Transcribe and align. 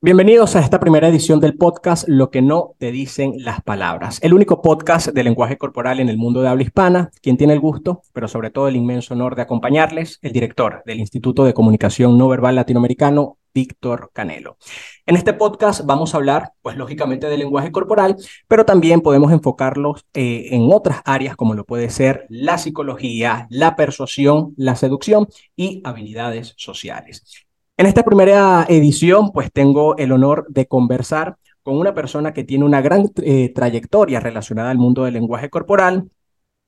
Bienvenidos 0.00 0.54
a 0.54 0.60
esta 0.60 0.78
primera 0.78 1.08
edición 1.08 1.40
del 1.40 1.56
podcast 1.56 2.04
Lo 2.06 2.30
que 2.30 2.40
no 2.40 2.76
te 2.78 2.92
dicen 2.92 3.32
las 3.38 3.62
palabras, 3.62 4.20
el 4.22 4.32
único 4.32 4.62
podcast 4.62 5.08
de 5.08 5.24
lenguaje 5.24 5.58
corporal 5.58 5.98
en 5.98 6.08
el 6.08 6.16
mundo 6.16 6.40
de 6.40 6.46
habla 6.46 6.62
hispana, 6.62 7.10
quien 7.20 7.36
tiene 7.36 7.54
el 7.54 7.58
gusto, 7.58 8.02
pero 8.12 8.28
sobre 8.28 8.50
todo 8.50 8.68
el 8.68 8.76
inmenso 8.76 9.14
honor 9.14 9.34
de 9.34 9.42
acompañarles, 9.42 10.20
el 10.22 10.30
director 10.30 10.84
del 10.86 11.00
Instituto 11.00 11.44
de 11.44 11.52
Comunicación 11.52 12.16
No 12.16 12.28
Verbal 12.28 12.54
Latinoamericano, 12.54 13.38
Víctor 13.52 14.12
Canelo. 14.12 14.56
En 15.04 15.16
este 15.16 15.32
podcast 15.32 15.84
vamos 15.84 16.14
a 16.14 16.18
hablar, 16.18 16.52
pues 16.62 16.76
lógicamente, 16.76 17.26
de 17.26 17.36
lenguaje 17.36 17.72
corporal, 17.72 18.14
pero 18.46 18.64
también 18.64 19.00
podemos 19.00 19.32
enfocarlos 19.32 20.06
eh, 20.14 20.50
en 20.52 20.70
otras 20.70 21.00
áreas 21.06 21.34
como 21.34 21.54
lo 21.54 21.64
puede 21.64 21.90
ser 21.90 22.24
la 22.28 22.58
psicología, 22.58 23.48
la 23.50 23.74
persuasión, 23.74 24.54
la 24.56 24.76
seducción 24.76 25.26
y 25.56 25.82
habilidades 25.84 26.54
sociales. 26.56 27.47
En 27.78 27.86
esta 27.86 28.02
primera 28.02 28.66
edición, 28.68 29.30
pues 29.30 29.52
tengo 29.52 29.96
el 29.98 30.10
honor 30.10 30.46
de 30.48 30.66
conversar 30.66 31.36
con 31.62 31.78
una 31.78 31.94
persona 31.94 32.32
que 32.32 32.42
tiene 32.42 32.64
una 32.64 32.80
gran 32.80 33.12
eh, 33.22 33.52
trayectoria 33.54 34.18
relacionada 34.18 34.72
al 34.72 34.78
mundo 34.78 35.04
del 35.04 35.14
lenguaje 35.14 35.48
corporal 35.48 36.10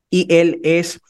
y 0.09 0.33
él 0.33 0.61
es 0.63 1.01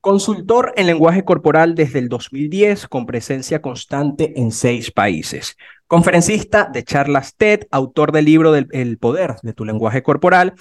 consultor 0.00 0.72
en 0.74 0.88
lenguaje 0.88 1.24
corporal 1.24 1.76
desde 1.76 2.00
el 2.00 2.08
2010 2.08 2.88
con 2.88 3.06
presencia 3.06 3.62
constante 3.62 4.40
en 4.40 4.50
seis 4.50 4.90
países. 4.90 5.56
Conferencista 5.86 6.68
de 6.72 6.82
charlas 6.82 7.36
TED, 7.36 7.68
autor 7.70 8.10
del 8.10 8.24
libro 8.24 8.50
del 8.50 8.66
El 8.72 8.98
poder 8.98 9.36
de 9.44 9.52
tu 9.52 9.64
lenguaje 9.64 10.02
corporal, 10.02 10.54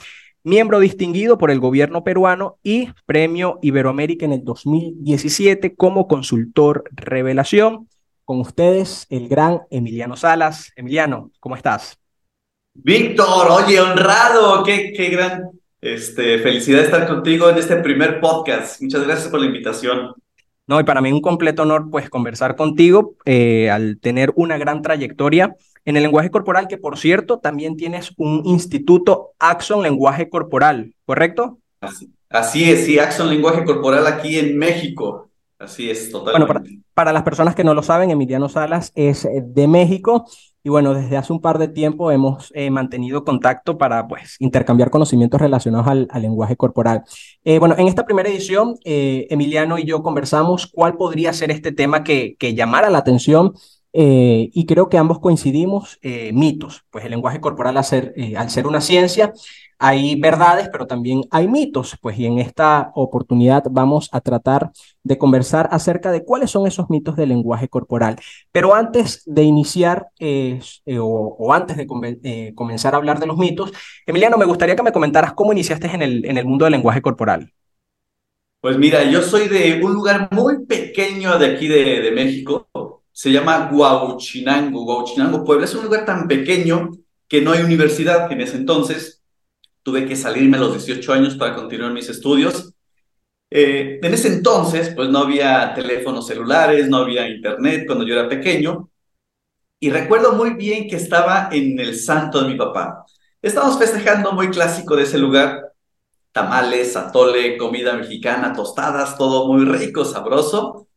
miembro 0.43 0.79
distinguido 0.79 1.39
por 1.39 1.49
el 1.49 1.59
gobierno 1.59 2.03
peruano 2.03 2.59
y 2.61 2.89
premio 3.07 3.57
Iberoamérica 3.63 4.25
en 4.25 4.33
el 4.33 4.43
2017 4.43 5.73
como 5.73 6.07
consultor 6.07 6.83
revelación 6.91 7.87
con 8.25 8.39
ustedes 8.39 9.05
el 9.09 9.27
gran 9.27 9.61
Emiliano 9.69 10.15
Salas. 10.15 10.71
Emiliano, 10.75 11.31
¿cómo 11.39 11.55
estás? 11.55 11.97
Víctor, 12.73 13.51
oye, 13.51 13.79
honrado, 13.79 14.63
qué, 14.63 14.93
qué 14.95 15.09
gran 15.09 15.51
este, 15.81 16.39
felicidad 16.39 16.81
estar 16.81 17.07
contigo 17.07 17.49
en 17.49 17.57
este 17.57 17.75
primer 17.77 18.19
podcast. 18.19 18.81
Muchas 18.81 19.05
gracias 19.05 19.27
por 19.29 19.39
la 19.39 19.45
invitación. 19.47 20.13
No, 20.65 20.79
y 20.79 20.83
para 20.83 21.01
mí 21.01 21.11
un 21.11 21.21
completo 21.21 21.63
honor 21.63 21.89
pues 21.91 22.09
conversar 22.09 22.55
contigo 22.55 23.15
eh, 23.25 23.69
al 23.69 23.99
tener 23.99 24.31
una 24.35 24.57
gran 24.57 24.81
trayectoria 24.81 25.55
en 25.83 25.97
el 25.97 26.03
lenguaje 26.03 26.31
corporal, 26.31 26.69
que 26.69 26.77
por 26.77 26.97
cierto 26.97 27.39
también 27.39 27.75
tienes 27.75 28.13
un 28.17 28.43
instituto 28.45 29.31
Axon 29.39 29.83
Lenguaje 29.83 30.29
Corporal, 30.29 30.93
¿correcto? 31.05 31.59
Así, 31.81 32.09
así 32.29 32.71
es, 32.71 32.85
sí, 32.85 32.97
Axon 32.97 33.29
Lenguaje 33.29 33.65
Corporal 33.65 34.07
aquí 34.07 34.39
en 34.39 34.57
México. 34.57 35.29
Así 35.63 35.89
es, 35.89 36.11
totalmente. 36.11 36.53
Bueno, 36.53 36.83
para, 36.93 37.13
las 37.13 37.23
personas 37.23 37.55
que 37.55 37.63
no 37.63 37.73
lo 37.73 37.83
saben, 37.83 38.11
Emiliano 38.11 38.49
Salas 38.49 38.91
es 38.95 39.25
eh, 39.25 39.43
de 39.45 39.67
México 39.67 40.25
y 40.61 40.69
bueno, 40.69 40.93
desde 40.93 41.17
hace 41.17 41.31
un 41.33 41.41
par 41.41 41.57
de 41.57 41.67
tiempo 41.67 42.11
hemos 42.11 42.51
eh, 42.53 42.69
mantenido 42.69 43.23
contacto 43.23 43.77
para 43.77 44.07
pues 44.07 44.35
intercambiar 44.39 44.89
conocimientos 44.89 45.39
relacionados 45.39 45.87
al, 45.87 46.07
lenguaje 46.21 46.55
corporal. 46.55 47.03
Eh, 47.43 47.59
bueno, 47.59 47.75
en 47.77 47.87
esta 47.87 48.05
primera 48.05 48.29
edición, 48.29 48.75
Emiliano 48.83 49.77
y 49.77 49.85
yo 49.85 50.03
conversamos 50.03 50.67
cuál 50.67 50.95
podría 50.95 51.33
ser 51.33 51.51
este 51.51 51.71
tema 51.71 52.03
que, 52.03 52.35
que 52.37 52.53
llamara 52.53 52.89
la 52.89 52.99
atención 52.99 53.53
y 53.93 54.65
creo 54.65 54.89
que 54.89 54.97
ambos 54.97 55.19
coincidimos, 55.19 55.99
mitos, 56.33 56.83
pues 56.89 57.05
el 57.05 57.11
lenguaje 57.11 57.39
corporal 57.39 57.77
al 57.77 57.83
ser, 57.83 58.15
al 58.35 58.49
ser 58.49 58.65
una 58.67 58.81
ciencia 58.81 59.33
hay 59.85 60.15
verdades, 60.15 60.69
pero 60.71 60.87
también 60.87 61.23
hay 61.29 61.49
mitos, 61.49 61.97
pues 62.01 62.17
y 62.17 62.25
en 62.25 62.39
esta 62.39 62.93
oportunidad 62.95 63.65
vamos 63.69 64.07
a 64.13 64.21
tratar 64.21 64.71
de 65.03 65.17
conversar 65.17 65.67
acerca 65.71 66.09
de 66.13 66.23
cuáles 66.23 66.51
son 66.51 66.65
esos 66.65 66.89
mitos 66.89 67.17
del 67.17 67.27
lenguaje 67.27 67.67
corporal. 67.67 68.15
Pero 68.53 68.75
antes 68.75 69.23
de 69.25 69.43
iniciar 69.43 70.07
eh, 70.19 70.61
o, 70.97 71.53
antes 71.53 71.75
de 71.75 71.85
eh, 72.23 72.53
comenzar 72.55 72.93
a 72.93 72.97
hablar 72.97 73.19
de 73.19 73.27
los 73.27 73.37
mitos, 73.37 73.73
Emiliano, 74.05 74.37
me 74.37 74.45
gustaría 74.45 74.77
que 74.77 74.83
me 74.83 74.93
comentaras 74.93 75.33
cómo 75.33 75.51
iniciaste 75.51 75.87
en 75.87 76.01
el, 76.01 76.25
en 76.25 76.37
el 76.37 76.45
mundo 76.45 76.63
del 76.63 76.71
lenguaje 76.71 77.01
corporal. 77.01 77.51
Pues 78.61 78.77
mira, 78.77 79.03
yo 79.03 79.21
soy 79.21 79.49
de 79.49 79.81
un 79.83 79.93
lugar 79.93 80.29
muy 80.31 80.65
pequeño 80.65 81.37
de 81.37 81.47
aquí 81.47 81.67
de, 81.67 81.99
de 81.99 82.11
México, 82.11 82.92
se 83.13 83.31
llama 83.31 83.69
Guauchinango, 83.71 84.83
Guauchinango, 84.83 85.45
Puebla. 85.45 85.65
Es 85.65 85.75
un 85.75 85.85
lugar 85.85 86.03
tan 86.03 86.27
pequeño 86.27 86.89
que 87.27 87.41
no 87.41 87.51
hay 87.51 87.61
universidad, 87.61 88.29
en 88.31 88.41
ese 88.41 88.57
entonces 88.57 89.23
tuve 89.83 90.07
que 90.07 90.15
salirme 90.15 90.57
a 90.57 90.61
los 90.61 90.73
18 90.73 91.13
años 91.13 91.35
para 91.35 91.55
continuar 91.55 91.91
mis 91.93 92.09
estudios. 92.09 92.73
Eh, 93.49 93.99
en 94.01 94.13
ese 94.13 94.29
entonces, 94.29 94.93
pues 94.95 95.09
no 95.09 95.19
había 95.19 95.73
teléfonos 95.75 96.25
celulares, 96.25 96.89
no 96.89 96.97
había 96.97 97.29
internet 97.29 97.83
cuando 97.85 98.05
yo 98.05 98.13
era 98.13 98.27
pequeño. 98.27 98.89
Y 99.79 99.91
recuerdo 99.91 100.33
muy 100.33 100.51
bien 100.51 100.87
que 100.87 100.95
estaba 100.95 101.49
en 101.51 101.77
el 101.79 101.97
santo 101.97 102.41
de 102.41 102.49
mi 102.49 102.55
papá. 102.55 103.05
Estábamos 103.41 103.77
festejando 103.77 104.31
muy 104.31 104.49
clásico 104.49 104.95
de 104.95 105.03
ese 105.03 105.17
lugar. 105.17 105.73
Tamales, 106.31 106.95
atole, 106.95 107.57
comida 107.57 107.93
mexicana, 107.93 108.53
tostadas, 108.53 109.17
todo 109.17 109.47
muy 109.47 109.65
rico, 109.65 110.05
sabroso. 110.05 110.87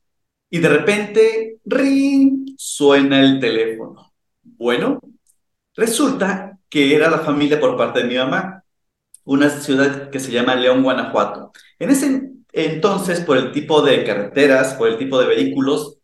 Y 0.50 0.58
de 0.58 0.68
repente, 0.68 1.58
ring, 1.64 2.54
suena 2.56 3.20
el 3.20 3.40
teléfono. 3.40 4.12
Bueno, 4.42 5.00
resulta 5.74 6.58
que 6.68 6.94
era 6.94 7.10
la 7.10 7.18
familia 7.18 7.60
por 7.60 7.76
parte 7.76 8.00
de 8.00 8.08
mi 8.08 8.16
mamá 8.16 8.62
una 9.26 9.50
ciudad 9.50 10.08
que 10.08 10.20
se 10.20 10.32
llama 10.32 10.54
León, 10.54 10.82
Guanajuato. 10.82 11.52
En 11.78 11.90
ese 11.90 12.30
entonces, 12.52 13.20
por 13.20 13.36
el 13.36 13.52
tipo 13.52 13.82
de 13.82 14.02
carreteras, 14.04 14.74
por 14.74 14.88
el 14.88 14.96
tipo 14.96 15.18
de 15.20 15.26
vehículos, 15.26 15.98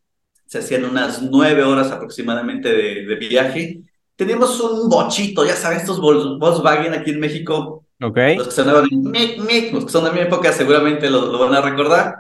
se 0.47 0.59
hacían 0.59 0.85
unas 0.85 1.23
nueve 1.23 1.63
horas 1.63 1.91
aproximadamente 1.91 2.71
de, 2.71 3.17
viaje. 3.17 3.81
Teníamos 4.17 4.61
un 4.61 4.91
bochito, 4.91 5.47
ya 5.47 5.57
sabes, 5.57 5.81
estos 5.81 6.01
Volkswagen 6.01 6.93
aquí 6.93 7.13
en 7.13 7.21
México. 7.21 7.87
Okay. 8.01 8.37
Los 8.37 8.49
que 8.49 8.55
sonaban 8.55 8.89
mic, 8.91 9.39
mic, 9.39 9.73
los 9.73 9.87
que 9.87 9.93
son 9.93 10.05
de 10.05 10.11
mi 10.11 10.21
época 10.21 10.53
seguramente 10.53 11.09
lo, 11.09 11.39
van 11.39 11.55
a 11.55 11.63
recordar. 11.63 12.17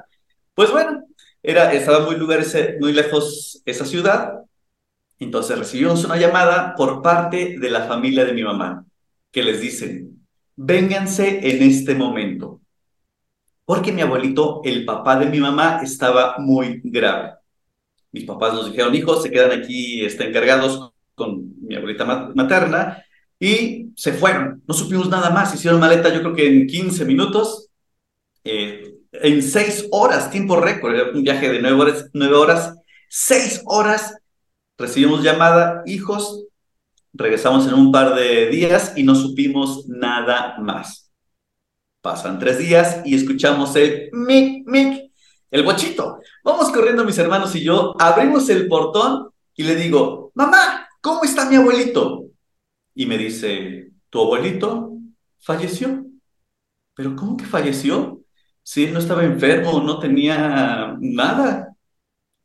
Pues 0.54 0.71
bueno, 0.71 1.04
era, 1.42 1.72
estaba 1.72 2.04
muy, 2.06 2.16
lugar 2.16 2.41
muy 2.80 2.92
lejos 2.92 3.62
esa 3.64 3.84
ciudad. 3.84 4.42
Entonces 5.19 5.58
recibimos 5.58 6.04
una 6.04 6.16
llamada 6.16 6.75
por 6.76 7.03
parte 7.03 7.56
de 7.58 7.70
la 7.70 7.82
familia 7.82 8.25
de 8.25 8.32
mi 8.32 8.42
mamá, 8.42 8.84
que 9.30 9.42
les 9.42 9.60
dicen, 9.60 10.26
vénganse 10.56 11.41
en 11.48 11.62
este 11.62 11.94
momento. 11.94 12.60
Porque 13.64 13.92
mi 13.92 14.03
abuelito, 14.03 14.60
el 14.64 14.84
papá 14.84 15.19
de 15.19 15.26
mi 15.26 15.38
mamá, 15.38 15.80
estaba 15.82 16.36
muy 16.38 16.80
grave. 16.84 17.34
Mis 18.10 18.24
papás 18.24 18.54
nos 18.54 18.70
dijeron, 18.70 18.94
hijos, 18.94 19.22
se 19.22 19.30
quedan 19.30 19.53
aquí 19.59 20.04
están 20.04 20.28
encargados 20.28 20.92
con 21.14 21.54
mi 21.60 21.76
abuelita 21.76 22.04
materna 22.34 23.03
y 23.38 23.91
se 23.97 24.12
fueron. 24.12 24.62
No 24.66 24.74
supimos 24.74 25.09
nada 25.09 25.30
más. 25.30 25.54
Hicieron 25.54 25.80
maleta, 25.80 26.12
yo 26.12 26.20
creo 26.20 26.34
que 26.34 26.47
en 26.47 26.66
15 26.66 27.04
minutos, 27.04 27.70
eh, 28.44 28.91
en 29.12 29.43
6 29.43 29.89
horas, 29.91 30.31
tiempo 30.31 30.56
récord, 30.56 31.15
un 31.15 31.23
viaje 31.23 31.50
de 31.50 31.61
9 31.61 31.81
horas, 31.81 32.11
9 32.12 32.37
horas, 32.37 32.75
6 33.09 33.62
horas. 33.67 34.17
Recibimos 34.78 35.23
llamada, 35.23 35.83
hijos, 35.87 36.47
Regresamos 37.15 37.67
en 37.67 37.75
un 37.75 37.93
par 37.93 38.15
de 38.15 38.49
días 38.49 38.95
y 38.97 39.03
no 39.03 39.15
supimos 39.15 39.87
nada 39.87 40.56
más. 40.59 41.11
Pasan 42.01 42.39
tres 42.39 42.59
días 42.59 43.03
y 43.05 43.15
escuchamos 43.15 43.77
el 43.77 44.09
mic, 44.12 44.67
mic, 44.67 45.12
el 45.51 45.62
bochito. 45.62 46.21
Vamos 46.43 46.71
corriendo 46.71 47.05
mis 47.05 47.19
hermanos 47.19 47.55
y 47.55 47.62
yo, 47.62 47.95
abrimos 47.99 48.49
el 48.49 48.67
portón 48.67 49.28
y 49.55 49.62
le 49.62 49.77
digo, 49.77 50.33
mamá, 50.34 50.89
¿cómo 51.03 51.22
está 51.25 51.48
mi 51.48 51.57
abuelito? 51.57 52.25
Y 52.95 53.04
me 53.04 53.19
dice, 53.19 53.91
¿tu 54.09 54.22
abuelito 54.22 54.97
falleció? 55.39 56.07
¿Pero 56.95 57.15
cómo 57.15 57.36
que 57.36 57.45
falleció? 57.45 58.22
Si 58.62 58.84
él 58.84 58.92
no 58.92 58.98
estaba 58.98 59.24
enfermo, 59.24 59.82
no 59.82 59.98
tenía 59.98 60.97
nada. 61.00 61.74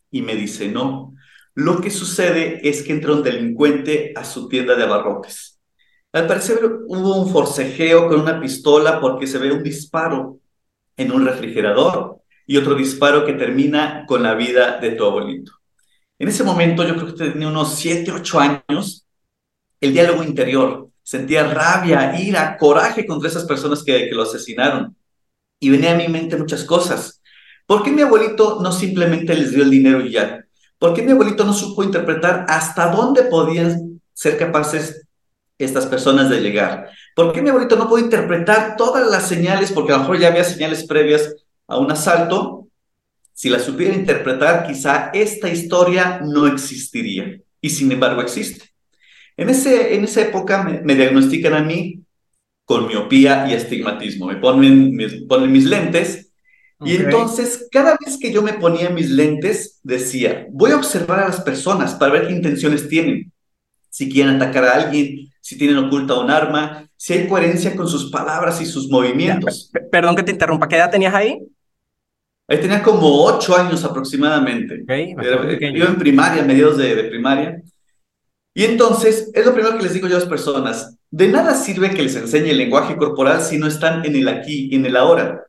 Y 0.10 0.22
me 0.22 0.36
dice, 0.36 0.70
no, 0.70 1.14
lo 1.54 1.82
que 1.82 1.90
sucede 1.90 2.68
es 2.68 2.84
que 2.84 2.94
entra 2.94 3.14
un 3.14 3.24
delincuente 3.24 4.14
a 4.16 4.24
su 4.24 4.48
tienda 4.48 4.76
de 4.76 4.84
abarrotes. 4.84 5.60
Al 6.14 6.28
parecer 6.28 6.60
hubo 6.88 7.16
un 7.16 7.32
forcejeo 7.32 8.08
con 8.08 8.22
una 8.22 8.40
pistola 8.40 9.00
porque 9.00 9.28
se 9.28 9.38
ve 9.38 9.52
un 9.52 9.64
disparo 9.64 10.40
en 10.96 11.12
un 11.12 11.26
refrigerador 11.26 12.22
y 12.46 12.58
otro 12.58 12.76
disparo 12.76 13.26
que 13.26 13.34
termina 13.34 14.06
con 14.08 14.24
la 14.24 14.34
vida 14.34 14.80
de 14.80 14.92
tu 14.92 15.06
abuelito. 15.06 15.52
En 16.18 16.30
ese 16.30 16.44
momento 16.44 16.84
yo 16.88 16.96
creo 16.96 17.14
que 17.14 17.32
tenía 17.32 17.48
unos 17.48 17.76
7, 17.76 18.12
8 18.12 18.40
años. 18.40 19.06
El 19.80 19.94
diálogo 19.94 20.24
interior, 20.24 20.90
sentía 21.04 21.44
rabia, 21.52 22.20
ira, 22.20 22.58
coraje 22.58 23.06
contra 23.06 23.30
esas 23.30 23.46
personas 23.46 23.84
que, 23.84 24.10
que 24.10 24.16
lo 24.16 24.24
asesinaron. 24.24 24.96
Y 25.60 25.70
venía 25.70 25.94
a 25.94 25.98
mi 25.98 26.08
mente 26.08 26.38
muchas 26.38 26.64
cosas. 26.64 27.22
¿Por 27.66 27.84
qué 27.84 27.92
mi 27.92 28.02
abuelito 28.02 28.60
no 28.62 28.72
simplemente 28.72 29.36
les 29.36 29.52
dio 29.52 29.64
el 29.64 29.70
dinero 29.70 30.02
y 30.02 30.12
ya? 30.12 30.46
¿Por 30.80 30.94
qué 30.94 31.02
mi 31.02 31.12
abuelito 31.12 31.44
no 31.44 31.54
supo 31.54 31.84
interpretar 31.84 32.46
hasta 32.48 32.92
dónde 32.92 33.24
podían 33.24 34.02
ser 34.14 34.38
capaces 34.38 35.06
estas 35.58 35.86
personas 35.88 36.30
de 36.30 36.40
llegar? 36.40 36.90
¿Por 37.16 37.34
qué 37.34 37.42
mi 37.42 37.50
abuelito 37.50 37.76
no 37.76 37.90
pudo 37.90 38.00
interpretar 38.00 38.76
todas 38.78 39.10
las 39.10 39.28
señales? 39.28 39.72
Porque 39.72 39.92
a 39.92 39.96
lo 39.96 40.02
mejor 40.04 40.20
ya 40.20 40.28
había 40.30 40.44
señales 40.44 40.86
previas 40.86 41.36
a 41.68 41.78
un 41.78 41.92
asalto. 41.92 42.68
Si 43.34 43.50
las 43.50 43.64
supiera 43.64 43.96
interpretar, 43.96 44.66
quizá 44.66 45.10
esta 45.14 45.50
historia 45.50 46.22
no 46.24 46.48
existiría. 46.48 47.40
Y 47.60 47.70
sin 47.70 47.92
embargo 47.92 48.22
existe. 48.22 48.70
En, 49.36 49.50
ese, 49.50 49.96
en 49.96 50.04
esa 50.04 50.22
época 50.22 50.64
me, 50.64 50.82
me 50.82 50.96
diagnostican 50.96 51.54
a 51.54 51.64
mí 51.64 52.02
con 52.68 52.86
miopía 52.86 53.48
y 53.50 53.54
astigmatismo. 53.54 54.28
Me 54.28 54.36
ponen, 54.36 54.94
me 54.94 55.08
ponen 55.26 55.54
mis 55.54 55.64
lentes 55.64 56.34
y 56.84 56.98
entonces 56.98 57.70
cada 57.72 57.98
vez 58.06 58.18
que 58.20 58.32
yo 58.32 58.42
me 58.42 58.54
ponía 58.54 58.90
mis 58.90 59.10
lentes 59.10 59.80
decía, 59.84 60.46
voy 60.52 60.72
a 60.72 60.76
observar 60.76 61.22
a 61.22 61.30
las 61.30 61.40
personas 61.40 61.96
para 61.96 62.12
ver 62.12 62.28
qué 62.28 62.34
intenciones 62.34 62.90
tienen, 62.90 63.32
si 63.90 64.12
quieren 64.12 64.36
atacar 64.36 64.66
a 64.66 64.74
alguien, 64.74 65.30
si 65.40 65.58
tienen 65.58 65.78
oculta 65.78 66.20
un 66.20 66.30
arma, 66.30 66.86
si 66.98 67.14
hay 67.14 67.28
coherencia 67.30 67.74
con 67.74 67.88
sus 67.88 68.12
palabras 68.12 68.60
y 68.60 68.66
sus 68.66 68.90
movimientos. 68.90 69.72
Perdón 69.90 70.18
que 70.18 70.24
te 70.24 70.34
interrumpa, 70.34 70.68
¿qué 70.68 70.76
edad 70.76 70.92
tenías 70.92 71.16
ahí? 71.16 71.40
Ahí 72.50 72.60
tenía 72.60 72.84
como 72.84 73.24
ocho 73.24 73.56
años 73.56 73.86
aproximadamente. 73.86 74.84
yo 75.74 75.86
en 75.86 75.96
primaria, 75.96 76.44
mediados 76.44 76.78
de, 76.78 76.96
de 76.96 77.04
primaria. 77.06 77.62
Y 78.54 78.66
entonces, 78.66 79.32
es 79.34 79.46
lo 79.46 79.54
primero 79.54 79.78
que 79.78 79.84
les 79.84 79.94
digo 79.94 80.10
yo 80.10 80.18
a 80.18 80.20
las 80.20 80.28
personas. 80.28 80.97
De 81.10 81.28
nada 81.30 81.56
sirve 81.56 81.92
que 81.92 82.04
les 82.04 82.16
enseñe 82.16 82.50
el 82.50 82.58
lenguaje 82.58 82.98
corporal 82.98 83.42
si 83.42 83.58
no 83.58 83.68
están 83.68 84.06
en 84.06 84.16
el 84.16 84.28
aquí 84.28 84.68
y 84.72 84.76
en 84.76 84.86
el 84.86 84.98
ahora. 84.98 85.46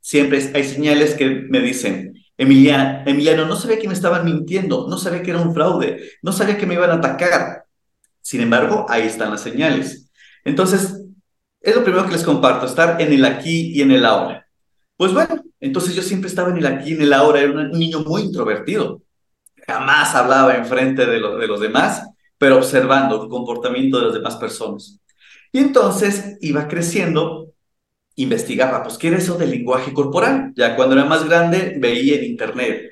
Siempre 0.00 0.50
hay 0.54 0.64
señales 0.64 1.14
que 1.14 1.28
me 1.28 1.60
dicen, 1.60 2.14
Emiliano, 2.36 3.02
Emiliano, 3.06 3.46
no 3.46 3.56
sabía 3.56 3.78
que 3.78 3.86
me 3.86 3.94
estaban 3.94 4.24
mintiendo, 4.24 4.88
no 4.88 4.98
sabía 4.98 5.22
que 5.22 5.30
era 5.30 5.40
un 5.40 5.54
fraude, 5.54 6.10
no 6.22 6.32
sabía 6.32 6.58
que 6.58 6.66
me 6.66 6.74
iban 6.74 6.90
a 6.90 6.94
atacar. 6.94 7.64
Sin 8.20 8.40
embargo, 8.40 8.86
ahí 8.88 9.02
están 9.02 9.30
las 9.30 9.42
señales. 9.42 10.10
Entonces, 10.44 11.00
es 11.60 11.74
lo 11.74 11.84
primero 11.84 12.06
que 12.06 12.12
les 12.12 12.24
comparto, 12.24 12.66
estar 12.66 13.00
en 13.00 13.12
el 13.12 13.24
aquí 13.24 13.72
y 13.74 13.82
en 13.82 13.92
el 13.92 14.04
ahora. 14.04 14.46
Pues 14.96 15.12
bueno, 15.12 15.42
entonces 15.60 15.94
yo 15.94 16.02
siempre 16.02 16.28
estaba 16.28 16.50
en 16.50 16.58
el 16.58 16.66
aquí 16.66 16.90
y 16.90 16.94
en 16.94 17.02
el 17.02 17.12
ahora, 17.12 17.40
era 17.40 17.52
un 17.52 17.70
niño 17.70 18.00
muy 18.00 18.22
introvertido. 18.22 19.02
Jamás 19.66 20.14
hablaba 20.14 20.56
en 20.56 20.66
frente 20.66 21.06
de, 21.06 21.20
de 21.20 21.46
los 21.46 21.60
demás, 21.60 22.06
pero 22.44 22.58
observando 22.58 23.22
el 23.22 23.30
comportamiento 23.30 23.96
de 23.98 24.04
las 24.04 24.12
demás 24.12 24.36
personas. 24.36 25.00
Y 25.50 25.60
entonces 25.60 26.36
iba 26.42 26.68
creciendo, 26.68 27.54
investigaba, 28.16 28.82
pues, 28.82 28.98
¿qué 28.98 29.08
era 29.08 29.16
eso 29.16 29.38
del 29.38 29.48
lenguaje 29.48 29.94
corporal? 29.94 30.52
Ya 30.54 30.76
cuando 30.76 30.94
era 30.94 31.06
más 31.06 31.24
grande, 31.26 31.76
veía 31.78 32.16
en 32.16 32.24
internet. 32.24 32.82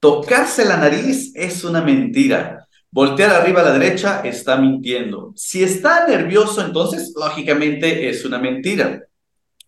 Tocarse 0.00 0.64
la 0.64 0.76
nariz 0.76 1.30
es 1.36 1.62
una 1.62 1.82
mentira. 1.82 2.66
Voltear 2.90 3.30
arriba 3.30 3.60
a 3.60 3.66
la 3.66 3.78
derecha 3.78 4.22
está 4.24 4.56
mintiendo. 4.56 5.32
Si 5.36 5.62
está 5.62 6.08
nervioso, 6.08 6.66
entonces, 6.66 7.14
lógicamente, 7.14 8.08
es 8.08 8.24
una 8.24 8.40
mentira. 8.40 9.04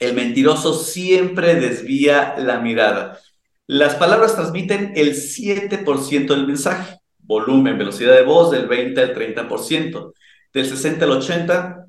El 0.01 0.15
mentiroso 0.15 0.75
siempre 0.75 1.55
desvía 1.55 2.35
la 2.39 2.59
mirada. 2.59 3.21
Las 3.69 3.95
palabras 3.95 4.35
transmiten 4.35 4.95
el 4.97 5.15
7% 5.15 6.27
del 6.27 6.49
mensaje. 6.49 6.98
Volumen, 7.29 7.77
velocidad 7.77 8.15
de 8.15 8.23
voz 8.23 8.51
del 8.51 8.67
20 8.67 9.01
al 9.01 9.15
30%. 9.15 10.15
Del 10.53 10.67
60 10.67 11.05
al 11.05 11.11
80, 11.13 11.87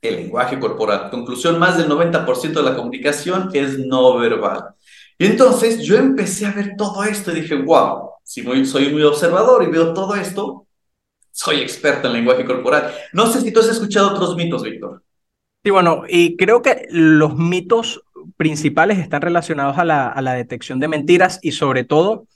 el 0.00 0.16
lenguaje 0.16 0.58
corporal. 0.60 1.10
Conclusión, 1.10 1.58
más 1.58 1.76
del 1.76 1.88
90% 1.88 2.52
de 2.52 2.62
la 2.62 2.76
comunicación 2.76 3.50
es 3.52 3.78
no 3.80 4.16
verbal. 4.16 4.62
Y 5.18 5.26
entonces 5.26 5.82
yo 5.82 5.96
empecé 5.96 6.46
a 6.46 6.52
ver 6.52 6.74
todo 6.78 7.02
esto 7.02 7.32
y 7.32 7.40
dije, 7.40 7.56
wow, 7.56 8.10
si 8.22 8.44
soy 8.64 8.92
muy 8.92 9.02
observador 9.02 9.64
y 9.64 9.70
veo 9.70 9.92
todo 9.92 10.14
esto, 10.14 10.66
soy 11.32 11.60
experto 11.60 12.06
en 12.06 12.14
lenguaje 12.14 12.44
corporal. 12.44 12.94
No 13.12 13.26
sé 13.26 13.40
si 13.40 13.52
tú 13.52 13.60
has 13.60 13.68
escuchado 13.68 14.10
otros 14.14 14.36
mitos, 14.36 14.62
Víctor. 14.62 15.02
Sí, 15.64 15.70
bueno, 15.70 16.04
y 16.08 16.36
creo 16.36 16.62
que 16.62 16.86
los 16.90 17.36
mitos 17.36 18.02
principales 18.36 18.98
están 18.98 19.20
relacionados 19.20 19.78
a 19.78 19.84
la, 19.84 20.08
a 20.08 20.22
la 20.22 20.34
detección 20.34 20.78
de 20.78 20.86
mentiras 20.86 21.40
y 21.42 21.52
sobre 21.52 21.82
todo 21.82 22.26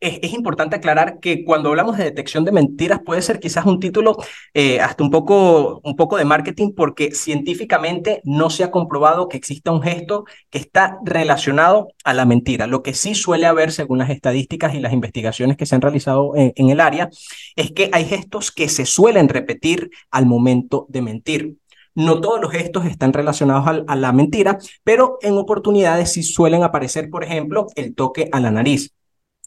es, 0.00 0.32
importante 0.32 0.76
aclarar 0.76 1.18
que 1.20 1.44
cuando 1.44 1.70
hablamos 1.70 1.96
de 1.96 2.04
detección 2.04 2.44
de 2.44 2.52
mentiras 2.52 3.00
puede 3.04 3.22
ser 3.22 3.40
quizás 3.40 3.66
un 3.66 3.80
título 3.80 4.16
eh, 4.54 4.80
hasta 4.80 5.02
un 5.02 5.10
poco, 5.10 5.80
un 5.84 5.96
poco 5.96 6.16
de 6.16 6.24
marketing 6.24 6.72
porque 6.74 7.12
científicamente 7.12 8.20
no 8.24 8.50
se 8.50 8.64
ha 8.64 8.70
comprobado 8.70 9.28
que 9.28 9.36
exista 9.36 9.72
un 9.72 9.82
gesto 9.82 10.24
que 10.50 10.58
está 10.58 10.98
relacionado 11.04 11.88
a 12.04 12.14
la 12.14 12.24
mentira. 12.26 12.66
Lo 12.66 12.82
que 12.82 12.94
sí 12.94 13.14
suele 13.14 13.46
haber, 13.46 13.72
según 13.72 13.98
las 13.98 14.10
estadísticas 14.10 14.74
y 14.74 14.80
las 14.80 14.92
investigaciones 14.92 15.56
que 15.56 15.66
se 15.66 15.74
han 15.74 15.80
realizado 15.80 16.36
en, 16.36 16.52
en 16.56 16.70
el 16.70 16.80
área, 16.80 17.10
es 17.56 17.72
que 17.72 17.90
hay 17.92 18.04
gestos 18.04 18.52
que 18.52 18.68
se 18.68 18.86
suelen 18.86 19.28
repetir 19.28 19.90
al 20.10 20.26
momento 20.26 20.86
de 20.88 21.02
mentir. 21.02 21.56
No 21.98 22.20
todos 22.20 22.40
los 22.40 22.52
gestos 22.52 22.86
están 22.86 23.12
relacionados 23.12 23.82
a, 23.88 23.96
la 23.96 24.12
mentira, 24.12 24.58
pero 24.84 25.18
en 25.20 25.36
oportunidades 25.36 26.12
sí 26.12 26.22
suelen 26.22 26.62
aparecer, 26.62 27.10
por 27.10 27.24
ejemplo, 27.24 27.66
el 27.74 27.96
toque 27.96 28.28
a 28.30 28.38
la 28.38 28.52
nariz. 28.52 28.92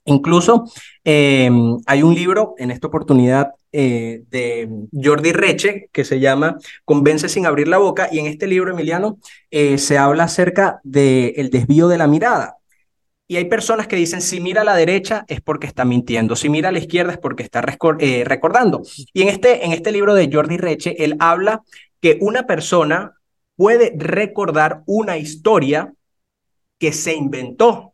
Incluso 0.05 0.65
em, 1.03 1.77
hay 1.85 2.03
un 2.03 2.15
libro 2.15 2.55
en 2.57 2.71
esta 2.71 2.87
oportunidad 2.87 3.51
eh, 3.71 4.23
de 4.29 4.67
Jordi 4.91 5.31
Reche 5.31 5.89
que 5.91 6.03
se 6.03 6.19
llama 6.19 6.57
Convence 6.85 7.29
sin 7.29 7.45
abrir 7.45 7.67
la 7.67 7.77
boca 7.77 8.09
y 8.11 8.19
en 8.19 8.25
este 8.25 8.47
libro, 8.47 8.71
Emiliano, 8.71 9.19
eh, 9.51 9.77
se 9.77 9.97
habla 9.97 10.25
acerca 10.25 10.79
del 10.83 11.49
desvío 11.49 11.87
de 11.87 11.97
la 11.97 12.07
mirada. 12.07 12.57
Y 13.27 13.37
hay 13.37 13.45
personas 13.45 13.87
que 13.87 13.95
dicen, 13.95 14.21
si 14.21 14.41
mira 14.41 14.61
a 14.61 14.65
la 14.65 14.75
derecha 14.75 15.23
es 15.29 15.39
porque 15.39 15.65
está 15.65 15.85
mintiendo, 15.85 16.35
si 16.35 16.49
mira 16.49 16.67
a 16.67 16.71
la 16.73 16.79
izquierda 16.79 17.13
es 17.13 17.17
porque 17.17 17.43
está 17.43 17.63
eh, 17.99 18.23
recordando. 18.25 18.81
Y 19.13 19.21
en 19.21 19.29
este, 19.29 19.65
en 19.65 19.71
este 19.71 19.93
libro 19.93 20.13
de 20.13 20.29
Jordi 20.29 20.57
Reche, 20.57 21.01
él 21.01 21.15
habla 21.19 21.61
que 22.01 22.17
una 22.19 22.45
persona 22.45 23.13
puede 23.55 23.93
recordar 23.95 24.81
una 24.85 25.17
historia 25.17 25.93
que 26.77 26.91
se 26.91 27.13
inventó. 27.13 27.90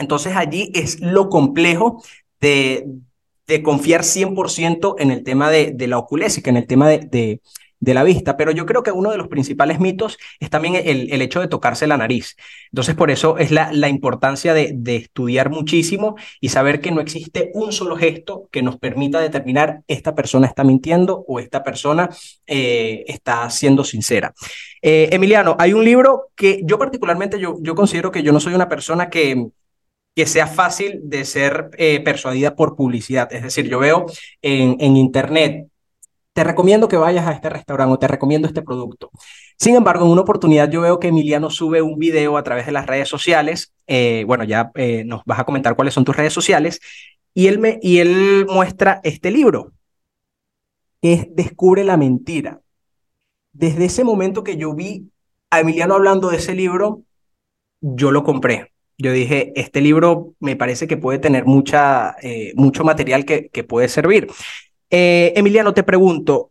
Entonces 0.00 0.34
allí 0.34 0.72
es 0.74 1.00
lo 1.00 1.28
complejo 1.28 2.02
de, 2.40 2.86
de 3.50 3.62
confiar 3.62 4.02
100% 4.02 4.94
en 4.98 5.10
el 5.10 5.24
tema 5.24 5.50
de, 5.50 5.72
de 5.72 5.86
la 5.88 5.98
oculésica, 5.98 6.50
en 6.50 6.56
el 6.56 6.66
tema 6.66 6.88
de, 6.88 7.40
la 7.80 8.04
vista, 8.04 8.36
pero 8.36 8.52
yo 8.52 8.66
creo 8.66 8.84
que 8.84 8.92
uno 8.92 9.10
de 9.10 9.16
los 9.16 9.26
principales 9.26 9.80
mitos 9.80 10.18
es 10.38 10.50
también 10.50 10.76
el, 10.76 11.20
hecho 11.22 11.40
de 11.40 11.48
tocarse 11.48 11.88
la 11.88 11.96
nariz. 11.96 12.36
Entonces, 12.70 12.94
por 12.94 13.10
eso 13.10 13.38
es 13.38 13.50
la, 13.50 13.88
importancia 13.88 14.54
de, 14.54 14.96
estudiar 14.96 15.50
muchísimo 15.50 16.14
y 16.40 16.50
saber 16.50 16.80
que 16.80 16.92
no 16.92 17.00
existe 17.00 17.50
un 17.54 17.72
solo 17.72 17.96
gesto 17.96 18.48
que 18.52 18.62
nos 18.62 18.78
permita 18.78 19.18
determinar 19.18 19.82
esta 19.88 20.14
persona 20.14 20.46
está 20.46 20.62
mintiendo 20.62 21.24
o 21.26 21.40
esta 21.40 21.64
persona 21.64 22.08
eh, 22.46 23.04
está 23.08 23.50
siendo 23.50 23.82
sincera. 23.82 24.32
Eh, 24.80 25.08
Emiliano, 25.10 25.56
hay 25.58 25.72
un 25.72 25.84
libro 25.84 26.28
que 26.36 26.60
yo 26.64 26.78
particularmente, 26.78 27.40
yo 27.40 27.74
considero 27.74 28.12
que 28.12 28.22
yo 28.22 28.32
no 28.32 28.38
soy 28.38 28.54
una 28.54 28.68
persona 28.68 29.10
que, 29.10 29.50
que 30.14 30.26
sea 30.26 30.46
fácil 30.46 31.00
de 31.04 31.24
ser 31.24 31.70
eh, 31.78 32.00
persuadida 32.00 32.56
por 32.56 32.76
publicidad. 32.76 33.32
Es 33.32 33.42
decir, 33.42 33.68
yo 33.68 33.78
veo 33.78 34.06
en, 34.42 34.76
en 34.80 34.96
Internet 34.96 35.70
te 36.32 36.44
recomiendo 36.44 36.88
que 36.88 36.96
vayas 36.96 37.26
a 37.26 37.32
este 37.32 37.50
restaurante 37.50 37.94
o 37.94 37.98
te 37.98 38.08
recomiendo 38.08 38.46
este 38.46 38.62
producto. 38.62 39.10
Sin 39.58 39.74
embargo, 39.74 40.04
en 40.04 40.12
una 40.12 40.20
oportunidad 40.22 40.70
yo 40.70 40.80
veo 40.80 40.98
que 40.98 41.08
Emiliano 41.08 41.50
sube 41.50 41.82
un 41.82 41.98
video 41.98 42.36
a 42.36 42.42
través 42.42 42.66
de 42.66 42.72
las 42.72 42.86
redes 42.86 43.08
sociales. 43.08 43.74
Eh, 43.86 44.24
bueno, 44.26 44.44
ya 44.44 44.70
eh, 44.74 45.04
nos 45.04 45.22
vas 45.24 45.40
a 45.40 45.44
comentar 45.44 45.74
cuáles 45.74 45.94
son 45.94 46.04
tus 46.04 46.16
redes 46.16 46.32
sociales. 46.32 46.80
Y 47.34 47.48
él, 47.48 47.58
me, 47.58 47.78
y 47.82 47.98
él 47.98 48.46
muestra 48.48 49.00
este 49.02 49.30
libro, 49.30 49.72
que 51.02 51.12
es 51.14 51.26
Descubre 51.34 51.84
la 51.84 51.96
mentira. 51.96 52.60
Desde 53.52 53.86
ese 53.86 54.04
momento 54.04 54.44
que 54.44 54.56
yo 54.56 54.74
vi 54.74 55.10
a 55.50 55.60
Emiliano 55.60 55.94
hablando 55.94 56.30
de 56.30 56.36
ese 56.36 56.54
libro, 56.54 57.02
yo 57.80 58.12
lo 58.12 58.22
compré. 58.22 58.69
Yo 59.00 59.12
dije, 59.12 59.52
este 59.56 59.80
libro 59.80 60.34
me 60.40 60.56
parece 60.56 60.86
que 60.86 60.98
puede 60.98 61.18
tener 61.18 61.46
mucha, 61.46 62.16
eh, 62.22 62.52
mucho 62.54 62.84
material 62.84 63.24
que, 63.24 63.48
que 63.48 63.64
puede 63.64 63.88
servir. 63.88 64.28
Eh, 64.90 65.32
Emiliano, 65.36 65.72
te 65.72 65.82
pregunto, 65.82 66.50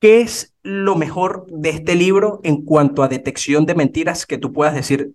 ¿qué 0.00 0.20
es 0.20 0.52
lo 0.64 0.96
mejor 0.96 1.46
de 1.48 1.70
este 1.70 1.94
libro 1.94 2.40
en 2.42 2.64
cuanto 2.64 3.04
a 3.04 3.08
detección 3.08 3.66
de 3.66 3.76
mentiras 3.76 4.26
que 4.26 4.36
tú 4.36 4.52
puedas 4.52 4.74
decir, 4.74 5.12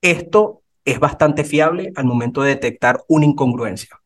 esto 0.00 0.62
es 0.86 0.98
bastante 1.00 1.44
fiable 1.44 1.92
al 1.94 2.06
momento 2.06 2.40
de 2.40 2.54
detectar 2.54 3.04
una 3.06 3.26
incongruencia? 3.26 4.00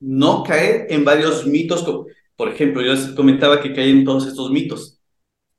No 0.00 0.42
caer 0.42 0.86
en 0.88 1.04
varios 1.04 1.46
mitos, 1.46 1.84
por 2.34 2.48
ejemplo, 2.48 2.80
yo 2.80 2.94
les 2.94 3.08
comentaba 3.08 3.60
que 3.60 3.74
caen 3.74 4.06
todos 4.06 4.26
estos 4.26 4.50
mitos. 4.50 5.02